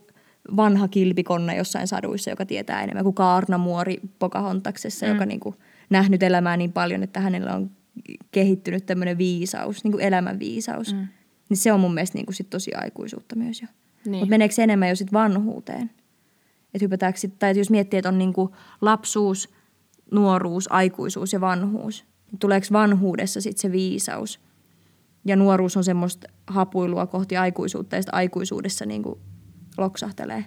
vanha 0.55 0.87
kilpikonna 0.87 1.53
jossain 1.53 1.87
saduissa, 1.87 2.29
joka 2.29 2.45
tietää 2.45 2.83
enemmän 2.83 3.03
kuin 3.03 3.15
Kaarnamuori 3.15 3.97
Pocahontaksessa, 4.19 5.05
mm. 5.05 5.11
joka 5.11 5.25
niin 5.25 5.39
kuin 5.39 5.55
nähnyt 5.89 6.23
elämää 6.23 6.57
niin 6.57 6.73
paljon, 6.73 7.03
että 7.03 7.19
hänellä 7.19 7.55
on 7.55 7.71
kehittynyt 8.31 8.85
tämmöinen 8.85 9.17
viisaus, 9.17 9.83
niin 9.83 9.91
kuin 9.91 10.03
elämän 10.03 10.39
viisaus. 10.39 10.93
Mm. 10.93 11.07
Niin 11.49 11.57
se 11.57 11.73
on 11.73 11.79
mun 11.79 11.93
mielestä 11.93 12.17
niin 12.17 12.25
kuin 12.25 12.35
sit 12.35 12.49
tosi 12.49 12.73
aikuisuutta 12.73 13.35
myös 13.35 13.61
jo. 13.61 13.67
Niin. 14.05 14.19
Mutta 14.19 14.29
meneekö 14.29 14.55
se 14.55 14.63
enemmän 14.63 14.89
jo 14.89 14.95
sit 14.95 15.13
vanhuuteen? 15.13 15.91
Että 16.73 16.85
hypätäänkö 16.85 17.19
sit, 17.19 17.39
tai 17.39 17.57
jos 17.57 17.69
miettii, 17.69 17.97
että 17.97 18.09
on 18.09 18.17
niin 18.17 18.33
kuin 18.33 18.51
lapsuus, 18.81 19.49
nuoruus, 20.11 20.71
aikuisuus 20.71 21.33
ja 21.33 21.41
vanhuus, 21.41 22.05
niin 22.31 22.39
tuleeko 22.39 22.67
vanhuudessa 22.71 23.41
sitten 23.41 23.61
se 23.61 23.71
viisaus? 23.71 24.39
Ja 25.25 25.35
nuoruus 25.35 25.77
on 25.77 25.83
semmoista 25.83 26.27
hapuilua 26.47 27.07
kohti 27.07 27.37
aikuisuutta 27.37 27.95
ja 27.95 28.01
sitten 28.01 28.15
aikuisuudessa 28.15 28.85
niin 28.85 29.03
kuin 29.03 29.19
loksahtelee. 29.77 30.45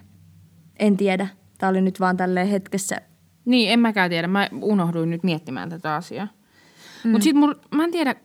En 0.79 0.97
tiedä. 0.97 1.27
Tämä 1.57 1.69
oli 1.69 1.81
nyt 1.81 1.99
vaan 1.99 2.17
tälleen 2.17 2.47
hetkessä. 2.47 3.01
Niin, 3.45 3.69
en 3.69 3.79
mäkään 3.79 4.09
tiedä. 4.09 4.27
Mä 4.27 4.49
unohduin 4.61 5.09
nyt 5.09 5.23
miettimään 5.23 5.69
tätä 5.69 5.95
asiaa. 5.95 6.27
Mm. 7.03 7.11
Mutta 7.11 7.23
sitten 7.23 7.55
mä 7.75 7.83
en 7.83 7.91
tiedä, 7.91 8.15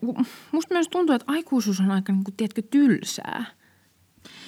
musta 0.52 0.74
myös 0.74 0.88
tuntuu, 0.88 1.14
että 1.14 1.32
aikuisuus 1.32 1.80
on 1.80 1.90
aika, 1.90 2.12
niin 2.12 2.24
kuin, 2.24 2.34
tiedätkö, 2.36 2.62
tylsää. 2.62 3.44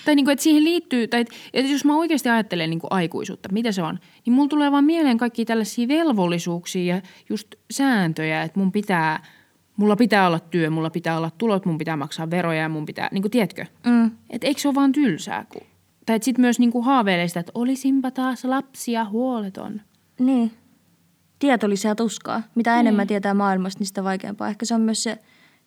Tai 0.05 0.15
niin 0.15 0.25
kuin, 0.25 0.33
että 0.33 0.43
siihen 0.43 0.65
liittyy, 0.65 1.09
tai 1.09 1.21
että, 1.21 1.73
jos 1.73 1.85
mä 1.85 1.97
oikeasti 1.97 2.29
ajattelen 2.29 2.71
niin 2.71 2.81
kuin 2.81 2.93
aikuisuutta, 2.93 3.49
mitä 3.53 3.73
se 3.73 3.83
on, 3.83 3.99
niin 4.27 4.35
mulla 4.35 4.49
tulee 4.49 4.73
vaan 4.73 4.85
mieleen 4.85 5.19
kaikki 5.19 5.45
tällaisia 5.45 5.89
velvollisuuksia 5.89 6.95
ja 6.95 7.03
just 7.29 7.55
sääntöjä, 7.71 8.43
että 8.43 8.61
mun 8.61 8.73
pitää, 8.73 9.27
mulla 9.77 9.97
pitää 9.97 10.27
olla 10.27 10.39
työ, 10.39 10.71
mulla 10.71 10.91
pitää 10.91 11.17
olla 11.17 11.31
tulot, 11.39 11.67
mun 11.67 11.79
pitää 11.79 11.97
maksaa 11.97 12.31
veroja 12.31 12.61
ja 12.61 12.69
mun 12.69 12.87
pitää, 12.87 13.09
niin 13.13 13.23
kuin 13.23 13.33
tiedätkö? 13.33 13.67
Mm. 13.87 14.11
Että 14.31 14.47
eikö 14.47 14.61
se 14.61 14.69
ole 14.69 14.75
vaan 14.75 14.93
tylsää? 14.93 15.47
Kun, 15.53 15.63
tai 16.07 16.17
että 16.17 16.25
sitten 16.25 16.43
myös 16.43 16.59
niin 16.59 16.73
kuin 16.73 16.85
haaveilee 16.85 17.29
sitä, 17.29 17.41
että 17.41 17.53
olisinpa 17.55 18.11
taas 18.11 18.45
lapsia 18.45 19.05
huoleton. 19.05 19.81
Niin. 20.19 20.53
Tieto 21.41 21.69
lisää 21.69 21.95
tuskaa. 21.95 22.43
Mitä 22.55 22.71
niin. 22.71 22.81
enemmän 22.81 23.07
tietää 23.07 23.35
maailmasta, 23.35 23.81
niin 23.81 23.87
sitä 23.87 24.05
vaikeampaa. 24.05 24.49
Ehkä 24.49 24.67
se 24.67 24.75
on 24.75 24.81
myös 24.81 25.03
se, 25.03 25.19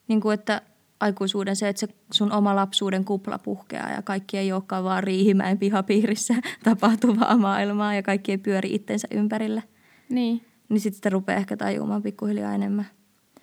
niin 0.08 0.20
kuin, 0.20 0.34
että 0.34 0.62
aikuisuuden 1.00 1.56
se, 1.56 1.68
että 1.68 1.80
se 1.80 1.88
sun 2.12 2.32
oma 2.32 2.56
lapsuuden 2.56 3.04
kupla 3.04 3.38
puhkeaa 3.38 3.90
ja 3.90 4.02
kaikki 4.02 4.38
ei 4.38 4.52
olekaan 4.52 4.84
vaan 4.84 5.02
Riihimäen 5.02 5.58
pihapiirissä 5.58 6.34
tapahtuvaa 6.64 7.36
maailmaa 7.36 7.94
ja 7.94 8.02
kaikki 8.02 8.32
ei 8.32 8.38
pyöri 8.38 8.74
itsensä 8.74 9.08
ympärillä. 9.10 9.62
Niin. 10.08 10.44
Niin 10.68 10.80
sitten 10.80 10.96
sitä 10.96 11.10
rupeaa 11.10 11.38
ehkä 11.38 11.56
tajumaan 11.56 12.02
pikkuhiljaa 12.02 12.54
enemmän. 12.54 12.86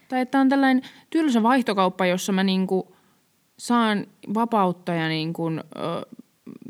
Tai 0.10 0.22
että 0.22 0.40
on 0.40 0.50
tällainen 0.50 0.84
tylsä 1.10 1.44
vaihtokauppa, 1.44 2.06
jossa 2.06 2.32
mä 2.32 2.44
niinku 2.44 2.96
saan 3.58 4.08
vapautta 4.34 4.94
ja 4.94 5.08
niinku, 5.08 5.48
ö, 5.48 5.62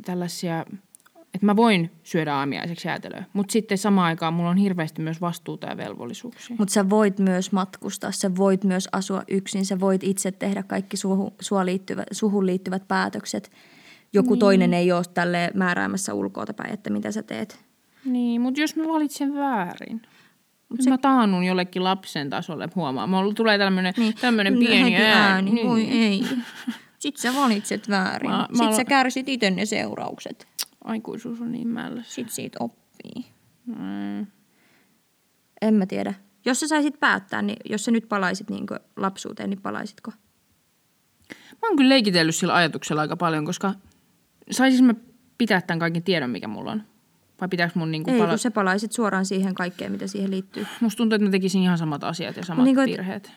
tällaisia, 0.05 0.65
että 1.33 1.45
mä 1.45 1.55
voin 1.55 1.91
syödä 2.03 2.35
aamiaiseksi 2.35 2.87
jäätelöä. 2.87 3.23
Mutta 3.33 3.51
sitten 3.51 3.77
samaan 3.77 4.07
aikaan 4.07 4.33
mulla 4.33 4.49
on 4.49 4.57
hirveästi 4.57 5.01
myös 5.01 5.21
vastuuta 5.21 5.67
ja 5.67 5.77
velvollisuuksia. 5.77 6.55
Mutta 6.59 6.73
sä 6.73 6.89
voit 6.89 7.19
myös 7.19 7.51
matkustaa, 7.51 8.11
sä 8.11 8.35
voit 8.35 8.63
myös 8.63 8.89
asua 8.91 9.23
yksin, 9.27 9.65
sä 9.65 9.79
voit 9.79 10.03
itse 10.03 10.31
tehdä 10.31 10.63
kaikki 10.63 10.97
suhu, 10.97 11.33
sua 11.41 11.65
liittyvä, 11.65 12.03
suhun 12.11 12.45
liittyvät 12.45 12.87
päätökset. 12.87 13.51
Joku 14.13 14.33
niin. 14.33 14.39
toinen 14.39 14.73
ei 14.73 14.91
ole 14.91 15.03
tälle 15.13 15.51
määräämässä 15.53 16.13
ulkoapäin, 16.13 16.73
että 16.73 16.89
mitä 16.89 17.11
sä 17.11 17.23
teet. 17.23 17.59
Niin, 18.05 18.41
mutta 18.41 18.61
jos 18.61 18.75
mä 18.75 18.87
valitsen 18.87 19.35
väärin. 19.35 20.01
Se... 20.79 20.89
Mä 20.89 20.97
taannun 20.97 21.43
jollekin 21.43 21.83
lapsen 21.83 22.29
tasolle 22.29 22.69
huomaa. 22.75 23.07
Mulla 23.07 23.33
tulee 23.33 23.57
tämmöinen 23.57 23.93
niin. 23.97 24.13
Tämmönen 24.21 24.57
pieni 24.57 24.95
ääni. 24.95 25.05
ääni. 25.05 25.51
Niin. 25.51 25.67
Voi 25.67 25.87
ei. 25.87 26.23
Sitten 26.99 27.21
sä 27.21 27.39
valitset 27.39 27.89
väärin. 27.89 28.31
Mä, 28.31 28.37
mä 28.37 28.47
Sitten 28.47 28.67
alo... 28.67 28.75
sä 28.75 28.85
kärsit 28.85 29.29
itse 29.29 29.49
ne 29.51 29.65
seuraukset. 29.65 30.47
Aikuisuus 30.83 31.41
on 31.41 31.51
niin 31.51 31.67
mällässä. 31.67 32.13
Sitten 32.13 32.35
siitä 32.35 32.57
oppii. 32.59 33.25
Mm. 33.65 34.27
En 35.61 35.73
mä 35.73 35.85
tiedä. 35.85 36.13
Jos 36.45 36.59
sä 36.59 36.67
saisit 36.67 36.99
päättää, 36.99 37.41
niin 37.41 37.57
jos 37.69 37.85
sä 37.85 37.91
nyt 37.91 38.09
palaisit 38.09 38.49
niin 38.49 38.65
lapsuuteen, 38.97 39.49
niin 39.49 39.61
palaisitko? 39.61 40.11
Mä 41.61 41.67
oon 41.67 41.77
kyllä 41.77 41.89
leikitellyt 41.89 42.35
sillä 42.35 42.55
ajatuksella 42.55 43.01
aika 43.01 43.17
paljon, 43.17 43.45
koska 43.45 43.73
saisin 44.51 44.85
mä 44.85 44.93
pitää 45.37 45.61
tämän 45.61 45.79
kaiken 45.79 46.03
tiedon, 46.03 46.29
mikä 46.29 46.47
mulla 46.47 46.71
on. 46.71 46.83
Vai 47.41 47.47
pitääkö 47.49 47.73
mun 47.75 47.91
niinku 47.91 48.11
Ei, 48.11 48.17
pala- 48.17 48.29
kun 48.29 48.37
sä 48.37 48.51
palaisit 48.51 48.91
suoraan 48.91 49.25
siihen 49.25 49.55
kaikkeen, 49.55 49.91
mitä 49.91 50.07
siihen 50.07 50.31
liittyy. 50.31 50.67
Musta 50.81 50.97
tuntuu, 50.97 51.15
että 51.15 51.25
mä 51.25 51.31
tekisin 51.31 51.61
ihan 51.63 51.77
samat 51.77 52.03
asiat 52.03 52.37
ja 52.37 52.45
samat 52.45 52.65
Niin 52.65 52.75
kuin, 52.75 52.89
et- 52.89 52.97
virheet. 52.97 53.31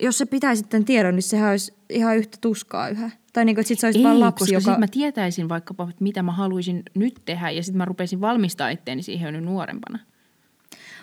Jos 0.00 0.18
sä 0.18 0.26
pitäisit 0.26 0.68
tämän 0.68 0.84
tiedon, 0.84 1.14
niin 1.14 1.22
sehän 1.22 1.50
olisi 1.50 1.74
ihan 1.90 2.16
yhtä 2.16 2.38
tuskaa 2.40 2.88
yhä. 2.88 3.10
Tai 3.32 3.44
niin 3.44 3.56
kuin, 3.56 3.60
että 3.60 3.68
sit 3.68 3.78
sä 3.78 3.86
olisit 3.86 4.00
Ei, 4.00 4.04
vaan 4.04 4.20
lapsi, 4.20 4.38
koska 4.38 4.54
joka... 4.54 4.70
sit 4.70 4.78
mä 4.78 4.86
tietäisin 4.88 5.48
vaikkapa, 5.48 5.84
että 5.90 6.02
mitä 6.02 6.22
mä 6.22 6.32
haluaisin 6.32 6.82
nyt 6.94 7.22
tehdä 7.24 7.50
ja 7.50 7.62
sitten 7.62 7.78
mä 7.78 7.84
rupesin 7.84 8.20
valmistaa 8.20 8.68
itteeni 8.68 9.02
siihen 9.02 9.34
jo 9.34 9.40
nuorempana. 9.40 9.98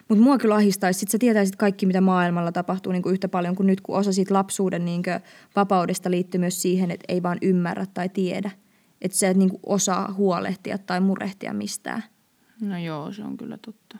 Mutta 0.10 0.24
mua 0.24 0.38
kyllä 0.38 0.56
ahistaisi, 0.56 1.00
sit 1.00 1.10
sä 1.10 1.18
tietäisit 1.18 1.56
kaikki, 1.56 1.86
mitä 1.86 2.02
maailmalla 2.02 2.52
tapahtuu 2.52 2.92
niin 2.92 3.02
kuin 3.02 3.14
yhtä 3.14 3.28
paljon 3.28 3.56
kuin 3.56 3.68
nyt, 3.68 3.82
kun 3.82 3.98
osa 3.98 4.14
siitä 4.14 4.34
lapsuuden 4.34 4.86
niin 4.86 5.04
kuin 5.04 5.20
vapaudesta 5.56 6.12
liittyy 6.12 6.40
myös 6.40 6.62
siihen, 6.62 6.92
että 6.92 7.06
ei 7.08 7.24
vaan 7.24 7.38
ymmärrä 7.42 7.86
tai 7.94 8.10
tiedä. 8.10 8.52
Että 9.02 9.18
sä 9.18 9.30
et 9.30 9.38
niin 9.38 9.50
kuin 9.50 9.60
osaa 9.66 10.14
huolehtia 10.18 10.78
tai 10.78 11.02
murehtia 11.02 11.54
mistään. 11.54 12.04
No 12.62 12.78
joo, 12.78 13.12
se 13.12 13.24
on 13.24 13.38
kyllä 13.38 13.58
totta. 13.58 13.98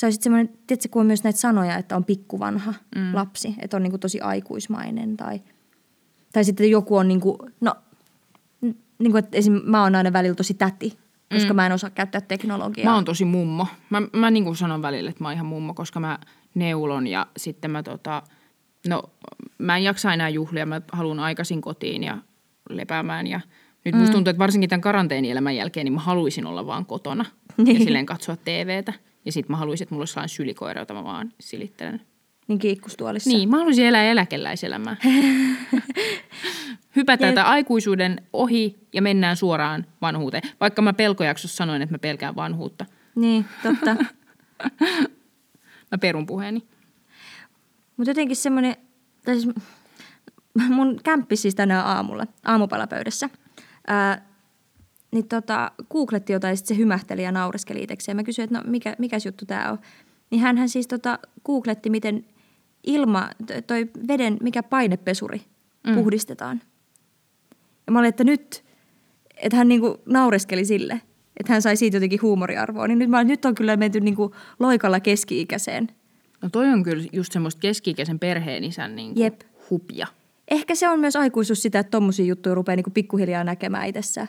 Sä 0.00 0.06
olisit 0.06 0.22
semmoinen, 0.22 0.48
tiedätkö, 0.66 0.88
kun 0.90 1.00
on 1.00 1.06
myös 1.06 1.24
näitä 1.24 1.38
sanoja, 1.38 1.76
että 1.76 1.96
on 1.96 2.04
pikkuvanha 2.04 2.74
mm. 2.96 3.14
lapsi, 3.14 3.54
että 3.58 3.76
on 3.76 3.82
niin 3.82 3.90
kuin 3.90 4.00
tosi 4.00 4.20
aikuismainen 4.20 5.16
tai, 5.16 5.40
tai 6.32 6.44
sitten 6.44 6.70
joku 6.70 6.96
on 6.96 7.08
niin 7.08 7.20
kuin, 7.20 7.38
no, 7.60 7.74
n- 8.64 8.74
niin 8.98 9.10
kuin, 9.12 9.16
että 9.16 9.38
esim. 9.38 9.60
mä 9.64 9.82
oon 9.82 9.94
aina 9.94 10.12
välillä 10.12 10.34
tosi 10.34 10.54
täti, 10.54 10.98
koska 11.34 11.52
mm. 11.52 11.56
mä 11.56 11.66
en 11.66 11.72
osaa 11.72 11.90
käyttää 11.90 12.20
teknologiaa. 12.20 12.84
Mä 12.90 12.94
oon 12.94 13.04
tosi 13.04 13.24
mummo. 13.24 13.66
Mä, 13.90 14.02
mä 14.12 14.30
niin 14.30 14.44
kuin 14.44 14.56
sanon 14.56 14.82
välillä, 14.82 15.10
että 15.10 15.24
mä 15.24 15.28
oon 15.28 15.34
ihan 15.34 15.46
mummo, 15.46 15.74
koska 15.74 16.00
mä 16.00 16.18
neulon 16.54 17.06
ja 17.06 17.26
sitten 17.36 17.70
mä 17.70 17.82
tota, 17.82 18.22
no 18.88 19.02
mä 19.58 19.76
en 19.76 19.82
jaksa 19.84 20.12
enää 20.12 20.28
juhlia, 20.28 20.66
mä 20.66 20.80
haluan 20.92 21.20
aikaisin 21.20 21.60
kotiin 21.60 22.02
ja 22.02 22.18
lepäämään 22.70 23.26
ja 23.26 23.40
nyt 23.84 23.94
musta 23.94 24.12
tuntuu, 24.12 24.30
että 24.30 24.38
varsinkin 24.38 24.70
tämän 24.70 24.80
karanteenielämän 24.80 25.56
jälkeen, 25.56 25.84
niin 25.84 25.92
mä 25.94 26.00
haluaisin 26.00 26.46
olla 26.46 26.66
vaan 26.66 26.86
kotona 26.86 27.24
ja 27.58 27.64
Niin. 27.64 27.84
silleen 27.84 28.06
katsoa 28.06 28.36
TVtä. 28.36 28.92
Ja 29.24 29.32
sitten 29.32 29.52
mä 29.52 29.56
haluaisin, 29.56 29.84
että 29.84 29.94
mulla 29.94 30.02
olisi 30.02 30.12
sellainen 30.12 30.28
sylikoira, 30.28 30.80
jota 30.80 30.94
mä 30.94 31.04
vaan 31.04 31.32
silittelen. 31.40 32.00
Niin 32.48 32.58
kiikkustuolissa. 32.58 33.30
Niin, 33.30 33.48
mä 33.48 33.56
haluaisin 33.56 33.86
elää 33.86 34.04
eläkeläiselämää. 34.04 34.96
Hypätään 36.96 37.34
tämän 37.34 37.50
aikuisuuden 37.50 38.22
ohi 38.32 38.78
ja 38.92 39.02
mennään 39.02 39.36
suoraan 39.36 39.86
vanhuuteen. 40.02 40.42
Vaikka 40.60 40.82
mä 40.82 40.92
pelkojaksossa 40.92 41.56
sanoin, 41.56 41.82
että 41.82 41.94
mä 41.94 41.98
pelkään 41.98 42.36
vanhuutta. 42.36 42.86
Niin, 43.14 43.44
totta. 43.62 43.96
Mä 45.92 45.98
perun 46.00 46.26
puheeni. 46.26 46.62
Mutta 47.96 48.10
jotenkin 48.10 48.36
semmoinen, 48.36 48.76
tai 49.24 49.40
siis 49.40 49.54
mun 50.68 51.00
kämppi 51.04 51.36
siis 51.36 51.54
tänään 51.54 51.86
aamulla, 51.86 52.26
aamupalapöydässä, 52.44 53.30
ää, 53.86 54.29
niin 55.10 55.28
tota, 55.28 55.72
googletti 55.90 56.32
jotain 56.32 56.52
ja 56.52 56.56
sit 56.56 56.66
se 56.66 56.76
hymähteli 56.76 57.22
ja 57.22 57.32
naureskeli 57.32 57.82
itsekseen. 57.82 58.16
Mä 58.16 58.24
kysyin, 58.24 58.44
että 58.44 58.58
no 58.58 58.64
mikä, 58.70 58.96
mikäs 58.98 59.26
juttu 59.26 59.46
tää 59.46 59.72
on. 59.72 59.78
Niin 60.30 60.40
hän 60.40 60.68
siis 60.68 60.86
tota, 60.86 61.18
googletti, 61.44 61.90
miten 61.90 62.24
ilma, 62.86 63.30
toi 63.66 63.88
veden, 64.08 64.36
mikä 64.42 64.62
painepesuri 64.62 65.42
mm. 65.86 65.94
puhdistetaan. 65.94 66.60
Ja 67.86 67.92
mä 67.92 67.98
olin, 67.98 68.08
että 68.08 68.24
nyt, 68.24 68.64
että 69.36 69.56
hän 69.56 69.68
niinku 69.68 70.00
naureskeli 70.06 70.64
sille, 70.64 71.00
että 71.36 71.52
hän 71.52 71.62
sai 71.62 71.76
siitä 71.76 71.96
jotenkin 71.96 72.22
huumoriarvoa. 72.22 72.88
Niin 72.88 72.98
nyt, 72.98 73.10
mä, 73.10 73.18
olin, 73.18 73.28
nyt 73.28 73.44
on 73.44 73.54
kyllä 73.54 73.76
menty 73.76 74.00
niinku 74.00 74.34
loikalla 74.58 75.00
keski-ikäiseen. 75.00 75.88
No 76.42 76.48
toi 76.48 76.68
on 76.68 76.82
kyllä 76.82 77.04
just 77.12 77.32
semmoista 77.32 77.60
keski-ikäisen 77.60 78.18
perheen 78.18 78.64
isän 78.64 78.96
niin 78.96 79.14
kuin 79.14 79.24
Jep. 79.24 79.40
hupia. 79.70 80.06
Ehkä 80.50 80.74
se 80.74 80.88
on 80.88 81.00
myös 81.00 81.16
aikuisuus 81.16 81.62
sitä, 81.62 81.78
että 81.78 81.90
tommosia 81.90 82.24
juttuja 82.24 82.54
rupeaa 82.54 82.76
niinku 82.76 82.90
pikkuhiljaa 82.90 83.44
näkemään 83.44 83.86
itsessään. 83.86 84.28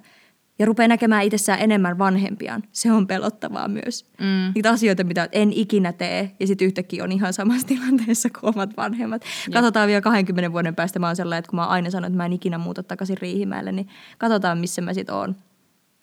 Ja 0.61 0.65
rupeaa 0.65 0.87
näkemään 0.87 1.23
itsessään 1.23 1.59
enemmän 1.59 1.97
vanhempiaan. 1.97 2.63
Se 2.71 2.91
on 2.91 3.07
pelottavaa 3.07 3.67
myös. 3.67 4.05
Mm. 4.19 4.51
Niitä 4.55 4.69
asioita, 4.69 5.03
mitä 5.03 5.29
en 5.31 5.53
ikinä 5.53 5.93
tee, 5.93 6.31
ja 6.39 6.47
sitten 6.47 6.65
yhtäkkiä 6.65 7.03
on 7.03 7.11
ihan 7.11 7.33
samassa 7.33 7.67
tilanteessa 7.75 8.29
kuin 8.29 8.53
omat 8.55 8.77
vanhemmat. 8.77 9.21
Katsotaan 9.53 9.87
vielä 9.87 10.01
20 10.01 10.51
vuoden 10.51 10.75
päästä. 10.75 10.99
Mä 10.99 11.07
oon 11.07 11.15
sellainen, 11.15 11.39
että 11.39 11.49
kun 11.49 11.59
mä 11.59 11.67
aina 11.67 11.89
sanonut, 11.89 12.07
että 12.07 12.17
mä 12.17 12.25
en 12.25 12.33
ikinä 12.33 12.57
muuta 12.57 12.83
takaisin 12.83 13.17
Riihimäelle, 13.17 13.71
niin 13.71 13.87
katsotaan, 14.17 14.57
missä 14.57 14.81
mä 14.81 14.93
sit 14.93 15.09
oon. 15.09 15.35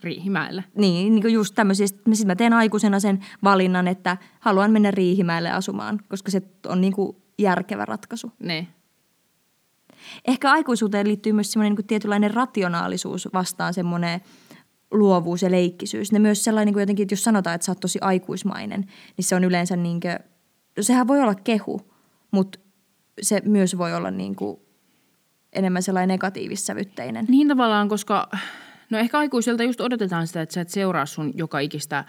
Riihimäellä. 0.03 0.63
Niin, 0.75 1.15
niin 1.15 1.23
kuin 1.23 1.35
just 1.35 1.55
tämmöisiä. 1.55 1.87
Sitten 1.87 2.17
sit 2.17 2.27
mä 2.27 2.37
teen 2.37 2.53
aikuisena 2.53 3.01
sen 3.01 3.25
valinnan, 3.45 3.89
että 3.89 4.17
haluan 4.41 4.71
mennä 4.71 4.91
Riihimäelle 4.91 5.51
asumaan, 5.51 6.01
koska 6.09 6.31
se 6.31 6.43
on 6.67 6.81
niin 6.81 6.93
kuin 6.93 7.17
järkevä 7.39 7.85
ratkaisu. 7.85 8.33
Ne. 8.39 8.67
Ehkä 10.25 10.51
aikuisuuteen 10.51 11.07
liittyy 11.07 11.33
myös 11.33 11.53
semmoinen 11.53 11.75
niin 11.75 11.87
tietynlainen 11.87 12.35
rationaalisuus 12.35 13.29
vastaan 13.33 13.75
semmoinen 13.75 14.21
luovuus 14.91 15.43
ja 15.43 15.51
leikkisyys. 15.51 16.13
Ne 16.13 16.19
myös 16.19 16.45
sellainen 16.45 16.75
niin 16.75 16.81
jotenkin, 16.81 17.03
että 17.03 17.13
jos 17.13 17.23
sanotaan, 17.23 17.55
että 17.55 17.65
sä 17.65 17.73
oot 17.73 17.81
tosi 17.81 17.99
aikuismainen, 18.03 18.87
niin 19.17 19.25
se 19.25 19.37
on 19.37 19.45
yleensä 19.45 19.77
niin 19.77 20.01
kuin, 20.01 20.19
sehän 20.81 21.09
voi 21.09 21.21
olla 21.21 21.35
kehu, 21.35 21.93
mutta 22.31 22.59
se 23.23 23.43
myös 23.45 23.79
voi 23.79 23.95
olla 23.95 24.11
niin 24.11 24.37
kuin 24.37 24.61
enemmän 25.53 25.83
sellainen 25.83 26.09
negatiivissävytteinen. 26.09 27.27
Niin 27.29 27.49
tavallaan, 27.49 27.89
koska 27.89 28.29
no 28.91 28.99
ehkä 28.99 29.19
aikuiselta 29.19 29.63
just 29.63 29.81
odotetaan 29.81 30.27
sitä, 30.27 30.43
että 30.43 30.53
sä 30.53 30.61
et 30.61 30.69
seuraa 30.69 31.07
sun 31.07 31.33
joka 31.35 31.59
ikistä 31.59 32.05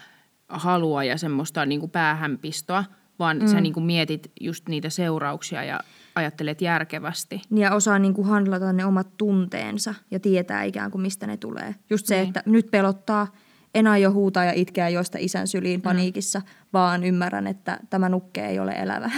halua 0.48 1.04
ja 1.04 1.18
semmoista 1.18 1.66
niin 1.66 1.80
kuin 1.80 1.90
päähänpistoa, 1.90 2.84
vaan 3.18 3.38
mm. 3.38 3.46
sä 3.46 3.60
niin 3.60 3.72
kuin 3.72 3.84
mietit 3.84 4.32
just 4.40 4.68
niitä 4.68 4.90
seurauksia 4.90 5.64
ja 5.64 5.80
ajattelet 6.14 6.60
järkevästi. 6.60 7.42
Ja 7.50 7.74
osaa 7.74 7.98
niin 7.98 8.14
kuin 8.14 8.28
handlata 8.28 8.72
ne 8.72 8.84
omat 8.84 9.16
tunteensa 9.16 9.94
ja 10.10 10.20
tietää 10.20 10.62
ikään 10.62 10.90
kuin 10.90 11.02
mistä 11.02 11.26
ne 11.26 11.36
tulee. 11.36 11.74
Just 11.90 12.06
se, 12.06 12.16
niin. 12.16 12.28
että 12.28 12.42
nyt 12.46 12.70
pelottaa, 12.70 13.26
en 13.74 13.86
aio 13.86 14.12
huutaa 14.12 14.44
ja 14.44 14.52
itkeä 14.52 14.88
joista 14.88 15.18
isän 15.20 15.48
syliin 15.48 15.80
mm. 15.80 15.82
paniikissa, 15.82 16.38
mm. 16.38 16.44
vaan 16.72 17.04
ymmärrän, 17.04 17.46
että 17.46 17.78
tämä 17.90 18.08
nukke 18.08 18.46
ei 18.46 18.58
ole 18.58 18.72
elävä. 18.72 19.10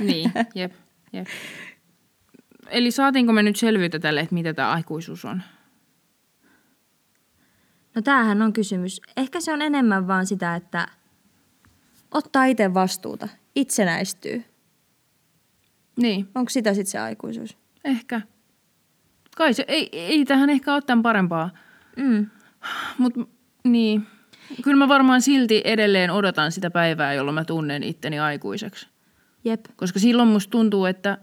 Niin, 0.00 0.32
jep, 0.54 0.72
jep. 1.12 1.26
Eli 2.70 2.90
saatiinko 2.90 3.32
me 3.32 3.42
nyt 3.42 3.56
selvyyttä 3.56 3.98
tälle, 3.98 4.20
että 4.20 4.34
mitä 4.34 4.54
tämä 4.54 4.72
aikuisuus 4.72 5.24
on? 5.24 5.42
No 7.94 8.02
tämähän 8.02 8.42
on 8.42 8.52
kysymys. 8.52 9.00
Ehkä 9.16 9.40
se 9.40 9.52
on 9.52 9.62
enemmän 9.62 10.06
vaan 10.08 10.26
sitä, 10.26 10.54
että 10.54 10.88
ottaa 12.10 12.44
itse 12.44 12.74
vastuuta, 12.74 13.28
itsenäistyy. 13.54 14.44
Niin. 15.96 16.28
Onko 16.34 16.50
sitä 16.50 16.74
sitten 16.74 16.90
se 16.90 16.98
aikuisuus? 16.98 17.56
Ehkä. 17.84 18.20
Kai 19.36 19.54
se, 19.54 19.64
ei, 19.68 19.88
ei 19.92 20.24
tähän 20.24 20.50
ehkä 20.50 20.74
ole 20.74 20.82
tämän 20.82 21.02
parempaa. 21.02 21.50
Mm. 21.96 22.26
Mutta 22.98 23.20
niin, 23.64 24.06
kyllä 24.62 24.78
mä 24.78 24.88
varmaan 24.88 25.22
silti 25.22 25.62
edelleen 25.64 26.10
odotan 26.10 26.52
sitä 26.52 26.70
päivää, 26.70 27.14
jolloin 27.14 27.34
mä 27.34 27.44
tunnen 27.44 27.82
itteni 27.82 28.18
aikuiseksi. 28.18 28.88
Jep. 29.44 29.64
Koska 29.76 29.98
silloin 29.98 30.28
musta 30.28 30.50
tuntuu, 30.50 30.84
että, 30.84 31.18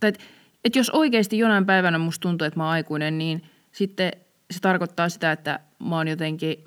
tai 0.00 0.08
että, 0.08 0.24
että 0.64 0.78
jos 0.78 0.90
oikeasti 0.90 1.38
jonain 1.38 1.66
päivänä 1.66 1.98
musta 1.98 2.22
tuntuu, 2.22 2.46
että 2.46 2.60
mä 2.60 2.64
oon 2.64 2.72
aikuinen, 2.72 3.18
niin 3.18 3.42
sitten 3.72 4.12
se 4.50 4.60
tarkoittaa 4.60 5.08
sitä, 5.08 5.32
että 5.32 5.60
mä 5.88 5.96
oon 5.96 6.08
jotenkin 6.08 6.64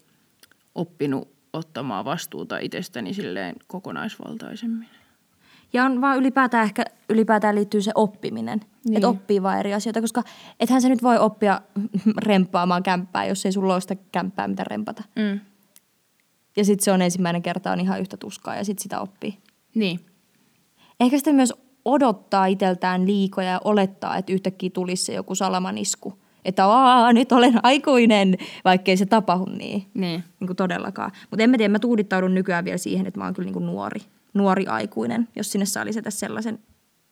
oppinut 0.75 1.37
ottamaan 1.53 2.05
vastuuta 2.05 2.57
itsestäni 2.59 3.13
silleen 3.13 3.55
kokonaisvaltaisemmin. 3.67 4.89
Ja 5.73 5.85
on 5.85 6.01
vaan 6.01 6.17
ylipäätään 6.17 6.63
ehkä 6.63 6.85
ylipäätään 7.09 7.55
liittyy 7.55 7.81
se 7.81 7.91
oppiminen. 7.95 8.59
Niin. 8.85 8.97
Että 8.97 9.09
oppii 9.09 9.43
vaan 9.43 9.59
eri 9.59 9.73
asioita, 9.73 10.01
koska 10.01 10.23
ethän 10.59 10.81
se 10.81 10.89
nyt 10.89 11.03
voi 11.03 11.17
oppia 11.17 11.61
remppaamaan 12.27 12.83
kämppää, 12.83 13.25
jos 13.25 13.45
ei 13.45 13.51
sulla 13.51 13.73
ole 13.73 13.81
sitä 13.81 13.95
kämppää, 14.11 14.47
mitä 14.47 14.63
rempata. 14.63 15.03
Mm. 15.15 15.39
Ja 16.57 16.65
sitten 16.65 16.85
se 16.85 16.91
on 16.91 17.01
ensimmäinen 17.01 17.41
kerta 17.41 17.71
on 17.71 17.79
ihan 17.79 18.01
yhtä 18.01 18.17
tuskaa 18.17 18.55
ja 18.55 18.65
sitten 18.65 18.83
sitä 18.83 18.99
oppii. 18.99 19.37
Niin. 19.75 19.99
Ehkä 20.99 21.17
sitten 21.17 21.35
myös 21.35 21.53
odottaa 21.85 22.45
itseltään 22.45 23.07
liikoja 23.07 23.49
ja 23.49 23.61
olettaa, 23.63 24.17
että 24.17 24.33
yhtäkkiä 24.33 24.69
tulisi 24.69 25.05
se 25.05 25.13
joku 25.13 25.35
salamanisku. 25.35 26.13
Että 26.45 26.65
Aa, 26.65 27.13
nyt 27.13 27.31
olen 27.31 27.53
aikuinen, 27.63 28.37
vaikkei 28.65 28.97
se 28.97 29.05
tapahdu 29.05 29.51
niin. 29.51 29.85
Niin. 29.93 30.23
niin 30.39 30.47
kuin 30.47 30.57
todellakaan. 30.57 31.11
Mutta 31.31 31.43
en 31.43 31.49
mä 31.49 31.57
tiedä, 31.57 31.71
mä 31.71 31.79
tuudittaudun 31.79 32.33
nykyään 32.33 32.65
vielä 32.65 32.77
siihen, 32.77 33.07
että 33.07 33.19
mä 33.19 33.23
oon 33.23 33.33
kyllä 33.33 33.45
niin 33.45 33.53
kuin 33.53 33.65
nuori 33.65 33.99
nuori 34.37 34.67
aikuinen, 34.67 35.27
jos 35.35 35.51
sinne 35.51 35.65
saa 35.65 35.85
lisätä 35.85 36.09
sellaisen 36.09 36.59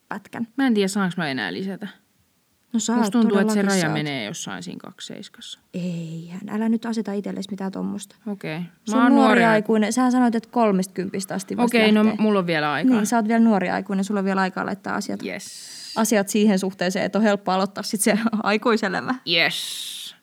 pätkän. 0.07 0.47
Mä 0.57 0.67
en 0.67 0.73
tiedä, 0.73 0.87
saanko 0.87 1.13
mä 1.17 1.29
enää 1.29 1.53
lisätä. 1.53 1.87
No 2.73 2.79
saa, 2.79 2.97
Musta 2.97 3.11
tuntuu, 3.11 3.37
että 3.37 3.53
se 3.53 3.61
raja 3.61 3.81
saat. 3.81 3.93
menee 3.93 4.25
jossain 4.25 4.63
siinä 4.63 4.79
kakseiskassa. 4.79 5.59
Eihän, 5.73 6.49
älä 6.49 6.69
nyt 6.69 6.85
aseta 6.85 7.13
itsellesi 7.13 7.51
mitään 7.51 7.71
tuommoista. 7.71 8.15
Okei. 8.27 8.57
Okay. 8.57 8.69
Mä 8.91 9.03
oon 9.03 9.15
nuori 9.15 9.43
aikuinen. 9.43 9.93
Sähän 9.93 10.11
sanoit, 10.11 10.35
että 10.35 10.49
kolmestakymppistä 10.51 11.35
asti 11.35 11.55
Okei, 11.57 11.89
okay, 11.89 12.03
no 12.03 12.15
mulla 12.19 12.39
on 12.39 12.47
vielä 12.47 12.71
aikaa. 12.71 12.95
Niin, 12.95 13.05
sä 13.05 13.15
oot 13.15 13.27
vielä 13.27 13.43
nuori 13.43 13.69
aikuinen, 13.69 14.05
sulla 14.05 14.19
on 14.19 14.25
vielä 14.25 14.41
aikaa 14.41 14.65
laittaa 14.65 14.95
asiat, 14.95 15.23
yes. 15.25 15.93
asiat 15.95 16.29
siihen 16.29 16.59
suhteeseen, 16.59 17.05
että 17.05 17.17
on 17.17 17.23
helppo 17.23 17.51
aloittaa 17.51 17.83
sitten 17.83 18.17
se 18.17 18.23
aikuiselämä. 18.43 19.15
Yes. 19.27 20.15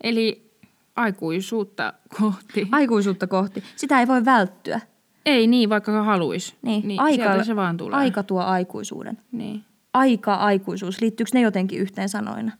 Eli 0.00 0.50
aikuisuutta 0.96 1.92
kohti. 2.20 2.68
Aikuisuutta 2.72 3.26
kohti. 3.26 3.64
Sitä 3.76 4.00
ei 4.00 4.08
voi 4.08 4.24
välttyä. 4.24 4.80
Ei 5.26 5.46
niin, 5.46 5.70
vaikka 5.70 6.04
haluaisi. 6.04 6.54
Niin, 6.62 6.88
niin 6.88 7.00
aika, 7.00 7.44
se 7.44 7.56
vaan 7.56 7.76
tulee. 7.76 7.98
aika 7.98 8.22
tuo 8.22 8.40
aikuisuuden. 8.40 9.18
Niin. 9.32 9.64
Aika, 9.92 10.34
aikuisuus, 10.34 11.00
liittyykö 11.00 11.30
ne 11.34 11.40
jotenkin 11.40 11.80
yhteen 11.80 12.08
sanoina? 12.08 12.52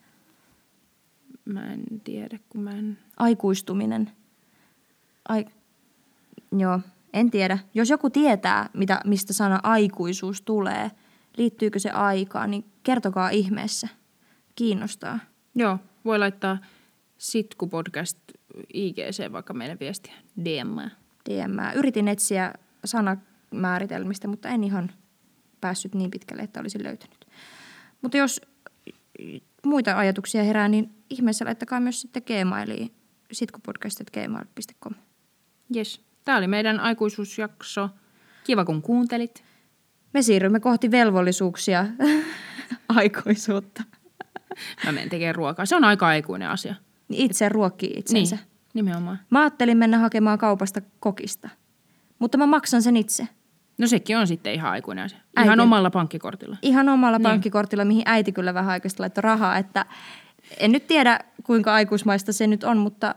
Mä 1.44 1.73
en 1.73 1.85
tiedä, 2.05 2.38
kun 2.49 2.61
mä 2.61 2.70
en... 2.70 2.99
Aikuistuminen. 3.16 4.11
Ai... 5.29 5.46
Joo, 6.59 6.81
en 7.12 7.31
tiedä. 7.31 7.59
Jos 7.75 7.90
joku 7.90 8.11
tietää, 8.11 8.70
mitä, 8.73 9.01
mistä 9.05 9.33
sana 9.33 9.61
aikuisuus 9.62 10.42
tulee, 10.42 10.90
liittyykö 11.37 11.79
se 11.79 11.90
aikaan, 11.90 12.51
niin 12.51 12.64
kertokaa 12.83 13.31
ihmeessä. 13.31 13.88
Kiinnostaa. 14.55 15.18
Joo, 15.55 15.79
voi 16.05 16.18
laittaa 16.18 16.59
Sitku 17.18 17.66
podcast 17.66 18.18
IGC 18.75 19.33
vaikka 19.33 19.55
meidän 19.55 19.79
viestiä 19.81 20.14
DM. 20.44 20.90
DM. 21.28 21.76
Yritin 21.78 22.09
etsiä 22.09 22.52
sanamääritelmistä, 22.85 24.28
mutta 24.28 24.48
en 24.48 24.64
ihan 24.64 24.90
päässyt 25.61 25.94
niin 25.94 26.11
pitkälle, 26.11 26.42
että 26.42 26.61
olisin 26.61 26.85
löytänyt. 26.85 27.26
Mutta 28.02 28.16
jos 28.16 28.40
muita 29.64 29.98
ajatuksia 29.98 30.44
herää, 30.44 30.68
niin 30.68 30.90
ihmeessä 31.11 31.44
laittakaa 31.44 31.80
myös 31.80 32.00
sitten 32.00 32.22
gmailiin 32.26 32.94
sitkupodcast.gmail.com. 33.33 34.94
Yes. 35.76 36.00
Tämä 36.24 36.38
oli 36.38 36.46
meidän 36.46 36.80
aikuisuusjakso. 36.80 37.88
Kiva, 38.44 38.64
kun 38.64 38.83
kuuntelit. 38.83 39.44
Me 40.14 40.22
siirrymme 40.22 40.61
kohti 40.61 40.90
velvollisuuksia, 40.90 41.87
aikuisuutta. 42.88 43.83
Mä 44.85 44.92
menen 44.92 45.09
tekemään 45.09 45.35
ruokaa. 45.35 45.66
Se 45.66 45.76
on 45.76 45.85
aika 45.85 46.06
aikuinen 46.06 46.48
asia. 46.48 46.74
Itse 47.11 47.48
ruokkii 47.48 47.94
itsensä. 47.96 48.37
Niin. 48.37 48.50
Nimenomaan. 48.74 49.18
Mä 49.30 49.40
ajattelin 49.40 49.78
mennä 49.78 49.98
hakemaan 49.98 50.38
kaupasta 50.38 50.80
kokista, 51.00 51.48
mutta 52.18 52.38
mä 52.38 52.46
maksan 52.46 52.83
sen 52.83 52.96
itse. 52.96 53.28
No 53.78 53.87
sekin 53.87 54.18
on 54.18 54.26
sitten 54.26 54.54
ihan 54.54 54.70
aikuinen 54.70 55.04
asia. 55.04 55.18
Ihan 55.38 55.50
äiti. 55.50 55.61
omalla 55.61 55.90
pankkikortilla. 55.90 56.56
Ihan 56.62 56.88
omalla 56.88 57.18
niin. 57.18 57.22
pankkikortilla, 57.22 57.85
mihin 57.85 58.02
äiti 58.06 58.33
kyllä 58.33 58.54
vähän 58.54 58.70
aikaista 58.70 59.02
laittoi 59.02 59.22
rahaa. 59.22 59.59
Että 59.59 59.87
en 60.59 60.72
nyt 60.72 60.87
tiedä, 60.87 61.20
kuinka 61.42 61.74
aikuismaista 61.74 62.33
se 62.33 62.46
nyt 62.46 62.64
on, 62.64 62.78
mutta 62.78 63.14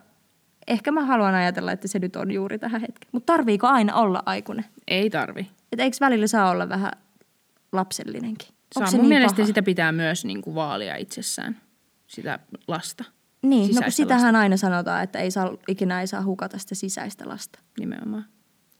ehkä 0.67 0.91
mä 0.91 1.05
haluan 1.05 1.35
ajatella, 1.35 1.71
että 1.71 1.87
se 1.87 1.99
nyt 1.99 2.15
on 2.15 2.31
juuri 2.31 2.59
tähän 2.59 2.81
hetkeen. 2.81 3.09
Mutta 3.11 3.33
tarviiko 3.33 3.67
aina 3.67 3.95
olla 3.95 4.23
aikuinen? 4.25 4.65
Ei 4.87 5.09
tarvi. 5.09 5.47
Et 5.71 5.79
eikö 5.79 5.97
välillä 6.01 6.27
saa 6.27 6.49
olla 6.49 6.69
vähän 6.69 6.91
lapsellinenkin? 7.71 8.47
Saa. 8.73 8.91
Mun 8.91 8.99
niin 8.99 9.09
mielestä 9.09 9.37
paha? 9.37 9.47
sitä 9.47 9.63
pitää 9.63 9.91
myös 9.91 10.25
niin 10.25 10.41
kuin 10.41 10.55
vaalia 10.55 10.95
itsessään, 10.95 11.61
sitä 12.07 12.39
lasta. 12.67 13.03
Niin, 13.43 13.75
no 13.75 13.81
kun 13.81 13.91
sitähän 13.91 14.33
lasta. 14.33 14.39
aina 14.39 14.57
sanotaan, 14.57 15.03
että 15.03 15.19
ei 15.19 15.31
saa, 15.31 15.57
ikinä 15.67 16.01
ei 16.01 16.07
saa 16.07 16.23
hukata 16.23 16.57
sitä 16.57 16.75
sisäistä 16.75 17.27
lasta. 17.27 17.59
Nimenomaan. 17.79 18.25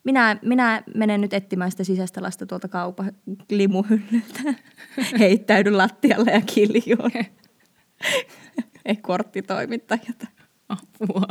Minä, 0.03 0.37
minä 0.41 0.83
menen 0.95 1.21
nyt 1.21 1.33
etsimään 1.33 1.71
sitä 1.71 1.83
sisäistä 1.83 2.21
lasta 2.21 2.45
tuolta 2.45 2.67
kaupan 2.67 3.11
limuhyllyltä. 3.49 4.53
Heittäydyn 5.19 5.77
lattialle 5.77 6.31
ja 6.31 6.41
kiljuun. 6.41 7.11
ei 8.85 8.95
korttitoimittajata. 8.95 10.27
Apua. 10.69 11.27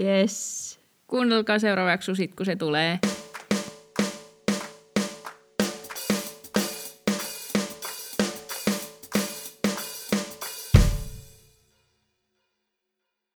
Yes. 0.00 0.80
Kuunnelkaa 1.06 1.58
seuraavaksi 1.58 2.14
sit, 2.14 2.34
kun 2.34 2.46
se 2.46 2.56
tulee. 2.56 2.98